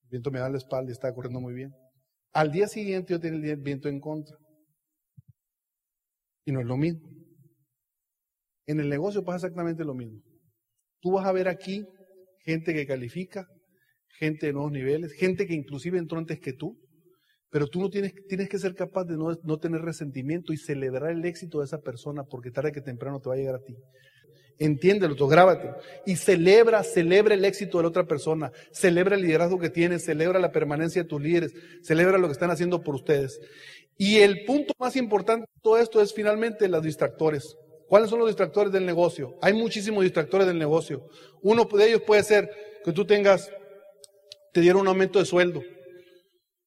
El 0.03 0.09
viento 0.09 0.31
me 0.31 0.39
daba 0.39 0.51
la 0.51 0.57
espalda 0.57 0.91
y 0.91 0.93
estaba 0.93 1.15
corriendo 1.15 1.39
muy 1.39 1.53
bien. 1.53 1.71
Al 2.33 2.51
día 2.51 2.67
siguiente 2.67 3.13
yo 3.13 3.21
tenía 3.21 3.53
el 3.53 3.61
viento 3.61 3.87
en 3.87 4.01
contra. 4.01 4.35
Y 6.43 6.51
no 6.51 6.59
es 6.59 6.65
lo 6.65 6.75
mismo. 6.75 7.07
En 8.67 8.81
el 8.81 8.89
negocio 8.89 9.23
pasa 9.23 9.47
exactamente 9.47 9.85
lo 9.85 9.93
mismo. 9.93 10.21
Tú 11.01 11.11
vas 11.13 11.25
a 11.25 11.31
ver 11.31 11.47
aquí 11.47 11.85
gente 12.43 12.73
que 12.73 12.85
califica, 12.85 13.47
gente 14.17 14.47
de 14.47 14.53
nuevos 14.53 14.71
niveles, 14.71 15.13
gente 15.13 15.45
que 15.45 15.53
inclusive 15.53 15.97
entró 15.97 16.17
antes 16.17 16.39
que 16.39 16.53
tú, 16.53 16.77
pero 17.49 17.67
tú 17.67 17.81
no 17.81 17.89
tienes, 17.89 18.13
tienes 18.27 18.47
que 18.47 18.57
ser 18.57 18.73
capaz 18.75 19.03
de 19.05 19.17
no, 19.17 19.35
no 19.43 19.57
tener 19.57 19.81
resentimiento 19.81 20.53
y 20.53 20.57
celebrar 20.57 21.11
el 21.11 21.25
éxito 21.25 21.59
de 21.59 21.65
esa 21.65 21.79
persona 21.79 22.23
porque 22.23 22.51
tarde 22.51 22.71
que 22.71 22.81
temprano 22.81 23.19
te 23.19 23.29
va 23.29 23.35
a 23.35 23.37
llegar 23.37 23.55
a 23.55 23.63
ti. 23.63 23.75
Entiéndelo, 24.57 25.15
tú. 25.15 25.27
Y 26.05 26.15
celebra, 26.17 26.83
celebra 26.83 27.33
el 27.33 27.43
éxito 27.43 27.79
de 27.79 27.83
la 27.83 27.89
otra 27.89 28.05
persona. 28.05 28.51
Celebra 28.71 29.15
el 29.15 29.23
liderazgo 29.23 29.57
que 29.57 29.71
tienes, 29.71 30.05
celebra 30.05 30.39
la 30.39 30.51
permanencia 30.51 31.01
de 31.01 31.09
tus 31.09 31.19
líderes, 31.19 31.51
celebra 31.81 32.19
lo 32.19 32.27
que 32.27 32.33
están 32.33 32.51
haciendo 32.51 32.83
por 32.83 32.93
ustedes. 32.93 33.39
Y 33.97 34.17
el 34.17 34.45
punto 34.45 34.73
más 34.77 34.95
importante 34.95 35.47
de 35.51 35.61
todo 35.63 35.79
esto 35.79 35.99
es 35.99 36.13
finalmente 36.13 36.69
los 36.69 36.83
distractores. 36.83 37.57
¿Cuáles 37.91 38.09
son 38.09 38.19
los 38.19 38.29
distractores 38.29 38.71
del 38.71 38.85
negocio? 38.85 39.37
Hay 39.41 39.51
muchísimos 39.51 40.05
distractores 40.05 40.47
del 40.47 40.57
negocio. 40.57 41.09
Uno 41.41 41.65
de 41.65 41.89
ellos 41.89 42.01
puede 42.07 42.23
ser 42.23 42.49
que 42.85 42.93
tú 42.93 43.03
tengas, 43.03 43.51
te 44.53 44.61
dieron 44.61 44.83
un 44.83 44.87
aumento 44.87 45.19
de 45.19 45.25
sueldo. 45.25 45.61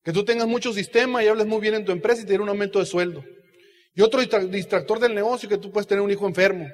Que 0.02 0.12
tú 0.12 0.26
tengas 0.26 0.46
mucho 0.46 0.74
sistema 0.74 1.24
y 1.24 1.28
hables 1.28 1.46
muy 1.46 1.62
bien 1.62 1.76
en 1.76 1.86
tu 1.86 1.92
empresa 1.92 2.20
y 2.20 2.24
te 2.24 2.32
dieron 2.32 2.44
un 2.44 2.50
aumento 2.50 2.78
de 2.78 2.84
sueldo. 2.84 3.24
Y 3.94 4.02
otro 4.02 4.20
distractor 4.20 4.98
del 4.98 5.14
negocio 5.14 5.48
que 5.48 5.56
tú 5.56 5.72
puedes 5.72 5.86
tener 5.86 6.02
un 6.02 6.10
hijo 6.10 6.26
enfermo. 6.26 6.68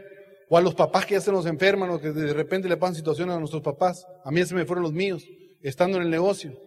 O 0.49 0.59
a 0.59 0.61
los 0.61 0.75
papás 0.75 1.07
que 1.07 1.15
ya 1.15 1.21
se 1.21 1.31
nos 1.31 1.47
enferman 1.47 1.89
o 1.91 2.01
que 2.01 2.11
de 2.11 2.35
repente 2.35 2.69
le 2.69 2.77
pasan 2.77 2.97
situaciones 2.97 3.37
a 3.37 3.39
nuestros 3.39 3.63
papás. 3.63 4.05
A 4.25 4.33
mí 4.33 4.45
se 4.45 4.57
me 4.57 4.65
fueron 4.65 4.83
los 4.83 4.93
míos, 4.93 5.25
estando 5.63 5.99
en 5.99 6.03
el 6.03 6.11
negocio. 6.11 6.61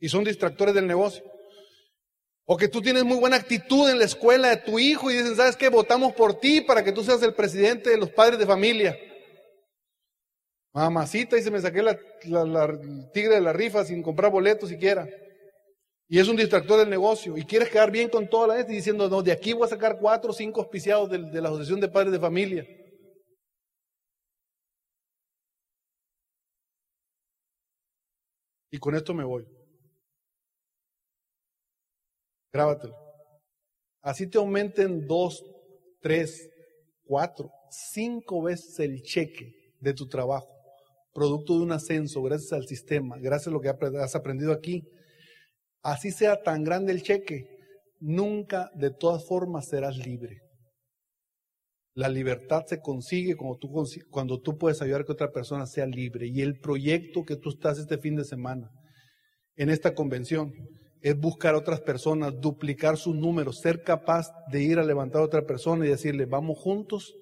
Y 0.00 0.08
son 0.08 0.24
distractores 0.24 0.74
del 0.74 0.86
negocio. 0.86 1.22
O 2.48 2.56
que 2.56 2.68
tú 2.68 2.80
tienes 2.80 3.04
muy 3.04 3.16
buena 3.16 3.36
actitud 3.36 3.90
en 3.90 3.98
la 3.98 4.04
escuela 4.04 4.48
de 4.50 4.58
tu 4.58 4.78
hijo 4.78 5.10
y 5.10 5.16
dicen, 5.16 5.34
¿sabes 5.34 5.56
qué? 5.56 5.68
Votamos 5.68 6.14
por 6.14 6.38
ti 6.38 6.60
para 6.60 6.84
que 6.84 6.92
tú 6.92 7.02
seas 7.02 7.20
el 7.24 7.34
presidente 7.34 7.90
de 7.90 7.98
los 7.98 8.08
padres 8.10 8.38
de 8.38 8.46
familia. 8.46 8.96
Mamacita, 10.72 11.36
y 11.36 11.42
se 11.42 11.50
me 11.50 11.60
saqué 11.60 11.82
la, 11.82 11.98
tigre 13.12 13.34
de 13.34 13.40
la 13.40 13.52
rifa 13.52 13.84
sin 13.84 14.00
comprar 14.00 14.30
boletos 14.30 14.68
siquiera. 14.68 15.08
Y 16.08 16.20
es 16.20 16.28
un 16.28 16.36
distractor 16.36 16.78
del 16.78 16.88
negocio. 16.88 17.36
Y 17.36 17.44
quieres 17.44 17.68
quedar 17.68 17.90
bien 17.90 18.08
con 18.08 18.30
toda 18.30 18.46
la 18.46 18.56
gente 18.58 18.72
diciendo, 18.72 19.08
no, 19.08 19.22
de 19.22 19.32
aquí 19.32 19.52
voy 19.52 19.64
a 19.64 19.70
sacar 19.70 19.98
cuatro 19.98 20.30
o 20.30 20.34
cinco 20.34 20.60
auspiciados 20.60 21.10
de 21.10 21.40
la 21.40 21.48
Asociación 21.48 21.80
de 21.80 21.88
Padres 21.88 22.12
de 22.12 22.20
Familia. 22.20 22.64
Y 28.70 28.78
con 28.78 28.94
esto 28.94 29.14
me 29.14 29.24
voy. 29.24 29.44
Grábatelo. 32.56 32.96
Así 34.00 34.26
te 34.30 34.38
aumenten 34.38 35.06
dos, 35.06 35.44
tres, 36.00 36.48
cuatro, 37.04 37.50
cinco 37.70 38.40
veces 38.40 38.78
el 38.80 39.02
cheque 39.02 39.52
de 39.78 39.92
tu 39.92 40.08
trabajo, 40.08 40.48
producto 41.12 41.58
de 41.58 41.64
un 41.64 41.72
ascenso, 41.72 42.22
gracias 42.22 42.54
al 42.54 42.66
sistema, 42.66 43.18
gracias 43.18 43.48
a 43.48 43.50
lo 43.50 43.60
que 43.60 43.68
has 43.68 44.14
aprendido 44.14 44.52
aquí. 44.52 44.88
Así 45.82 46.10
sea 46.10 46.42
tan 46.42 46.64
grande 46.64 46.92
el 46.92 47.02
cheque, 47.02 47.44
nunca 48.00 48.70
de 48.74 48.90
todas 48.90 49.26
formas 49.26 49.68
serás 49.68 49.98
libre. 49.98 50.40
La 51.92 52.08
libertad 52.08 52.64
se 52.66 52.80
consigue 52.80 53.36
cuando 53.36 53.58
tú, 53.58 53.84
cuando 54.08 54.40
tú 54.40 54.56
puedes 54.56 54.80
ayudar 54.80 55.04
que 55.04 55.12
otra 55.12 55.30
persona 55.30 55.66
sea 55.66 55.84
libre. 55.84 56.26
Y 56.26 56.40
el 56.40 56.58
proyecto 56.58 57.22
que 57.22 57.36
tú 57.36 57.50
estás 57.50 57.78
este 57.78 57.98
fin 57.98 58.16
de 58.16 58.24
semana 58.24 58.70
en 59.56 59.68
esta 59.68 59.94
convención 59.94 60.54
es 61.02 61.18
buscar 61.18 61.54
otras 61.54 61.80
personas, 61.80 62.40
duplicar 62.40 62.96
sus 62.96 63.14
números, 63.14 63.60
ser 63.60 63.82
capaz 63.82 64.30
de 64.50 64.62
ir 64.62 64.78
a 64.78 64.84
levantar 64.84 65.22
a 65.22 65.26
otra 65.26 65.46
persona 65.46 65.86
y 65.86 65.90
decirle, 65.90 66.26
vamos 66.26 66.58
juntos 66.58 67.14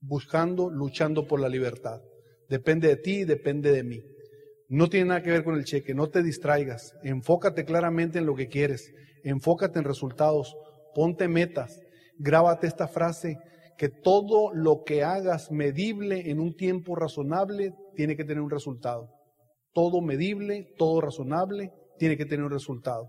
buscando, 0.00 0.70
luchando 0.70 1.26
por 1.26 1.40
la 1.40 1.48
libertad. 1.48 2.00
Depende 2.48 2.88
de 2.88 2.96
ti, 2.96 3.24
depende 3.24 3.72
de 3.72 3.82
mí. 3.82 4.00
No 4.68 4.88
tiene 4.88 5.06
nada 5.06 5.22
que 5.22 5.30
ver 5.30 5.44
con 5.44 5.56
el 5.56 5.64
cheque, 5.64 5.94
no 5.94 6.08
te 6.08 6.22
distraigas, 6.22 6.94
enfócate 7.02 7.64
claramente 7.64 8.18
en 8.18 8.26
lo 8.26 8.34
que 8.34 8.48
quieres, 8.48 8.92
enfócate 9.24 9.78
en 9.78 9.84
resultados, 9.84 10.56
ponte 10.94 11.26
metas, 11.26 11.80
grábate 12.18 12.66
esta 12.66 12.86
frase, 12.86 13.38
que 13.78 13.88
todo 13.88 14.52
lo 14.52 14.82
que 14.84 15.04
hagas 15.04 15.50
medible 15.50 16.30
en 16.30 16.40
un 16.40 16.54
tiempo 16.54 16.96
razonable 16.96 17.72
tiene 17.94 18.16
que 18.16 18.24
tener 18.24 18.42
un 18.42 18.50
resultado. 18.50 19.08
Todo 19.72 20.00
medible, 20.00 20.74
todo 20.76 21.00
razonable, 21.00 21.72
tiene 21.98 22.16
que 22.16 22.24
tener 22.24 22.44
un 22.44 22.50
resultado. 22.50 23.08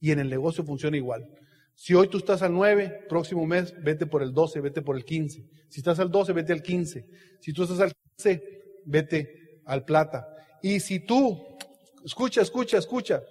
Y 0.00 0.12
en 0.12 0.20
el 0.20 0.30
negocio 0.30 0.64
funciona 0.64 0.96
igual. 0.96 1.26
Si 1.74 1.94
hoy 1.94 2.08
tú 2.08 2.18
estás 2.18 2.42
al 2.42 2.52
9, 2.52 3.06
próximo 3.08 3.46
mes 3.46 3.74
vete 3.82 4.06
por 4.06 4.22
el 4.22 4.32
12, 4.32 4.60
vete 4.60 4.82
por 4.82 4.96
el 4.96 5.04
15. 5.04 5.44
Si 5.68 5.80
estás 5.80 5.98
al 5.98 6.10
12, 6.10 6.32
vete 6.32 6.52
al 6.52 6.62
15. 6.62 7.06
Si 7.40 7.52
tú 7.52 7.62
estás 7.62 7.80
al 7.80 7.92
15, 8.16 8.42
vete 8.84 9.60
al 9.64 9.84
plata. 9.84 10.26
Y 10.62 10.80
si 10.80 11.00
tú, 11.00 11.56
escucha, 12.04 12.42
escucha, 12.42 12.78
escucha. 12.78 13.22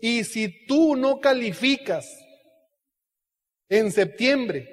Y 0.00 0.24
si 0.24 0.66
tú 0.66 0.94
no 0.94 1.20
calificas 1.20 2.08
en 3.68 3.90
septiembre, 3.90 4.68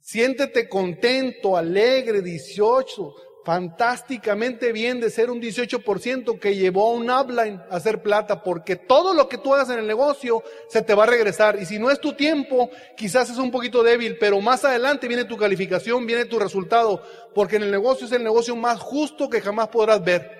siéntete 0.00 0.68
contento, 0.68 1.56
alegre, 1.56 2.20
18, 2.20 3.14
fantásticamente 3.48 4.72
bien 4.72 5.00
de 5.00 5.08
ser 5.08 5.30
un 5.30 5.40
18% 5.40 6.38
que 6.38 6.54
llevó 6.54 6.90
a 6.90 6.92
un 6.92 7.10
upline 7.10 7.62
a 7.70 7.76
hacer 7.76 8.02
plata, 8.02 8.42
porque 8.42 8.76
todo 8.76 9.14
lo 9.14 9.26
que 9.26 9.38
tú 9.38 9.54
hagas 9.54 9.70
en 9.70 9.78
el 9.78 9.86
negocio 9.86 10.42
se 10.68 10.82
te 10.82 10.94
va 10.94 11.04
a 11.04 11.06
regresar. 11.06 11.58
Y 11.58 11.64
si 11.64 11.78
no 11.78 11.90
es 11.90 11.98
tu 11.98 12.12
tiempo, 12.12 12.68
quizás 12.94 13.30
es 13.30 13.38
un 13.38 13.50
poquito 13.50 13.82
débil, 13.82 14.18
pero 14.20 14.38
más 14.42 14.66
adelante 14.66 15.08
viene 15.08 15.24
tu 15.24 15.38
calificación, 15.38 16.04
viene 16.04 16.26
tu 16.26 16.38
resultado, 16.38 17.02
porque 17.34 17.56
en 17.56 17.62
el 17.62 17.70
negocio 17.70 18.06
es 18.06 18.12
el 18.12 18.22
negocio 18.22 18.54
más 18.54 18.80
justo 18.80 19.30
que 19.30 19.40
jamás 19.40 19.68
podrás 19.68 20.04
ver. 20.04 20.30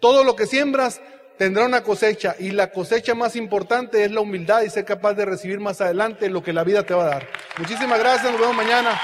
Todo 0.00 0.24
lo 0.24 0.34
que 0.34 0.46
siembras 0.46 1.02
tendrá 1.36 1.66
una 1.66 1.82
cosecha 1.82 2.36
y 2.38 2.52
la 2.52 2.70
cosecha 2.70 3.14
más 3.14 3.36
importante 3.36 4.02
es 4.02 4.10
la 4.10 4.22
humildad 4.22 4.62
y 4.62 4.70
ser 4.70 4.86
capaz 4.86 5.12
de 5.12 5.26
recibir 5.26 5.60
más 5.60 5.82
adelante 5.82 6.30
lo 6.30 6.42
que 6.42 6.54
la 6.54 6.64
vida 6.64 6.84
te 6.84 6.94
va 6.94 7.02
a 7.02 7.08
dar. 7.08 7.28
Muchísimas 7.58 7.98
gracias, 7.98 8.32
nos 8.32 8.40
vemos 8.40 8.56
mañana. 8.56 8.98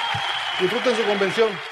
Disfruten 0.58 0.96
su 0.96 1.04
convención. 1.04 1.71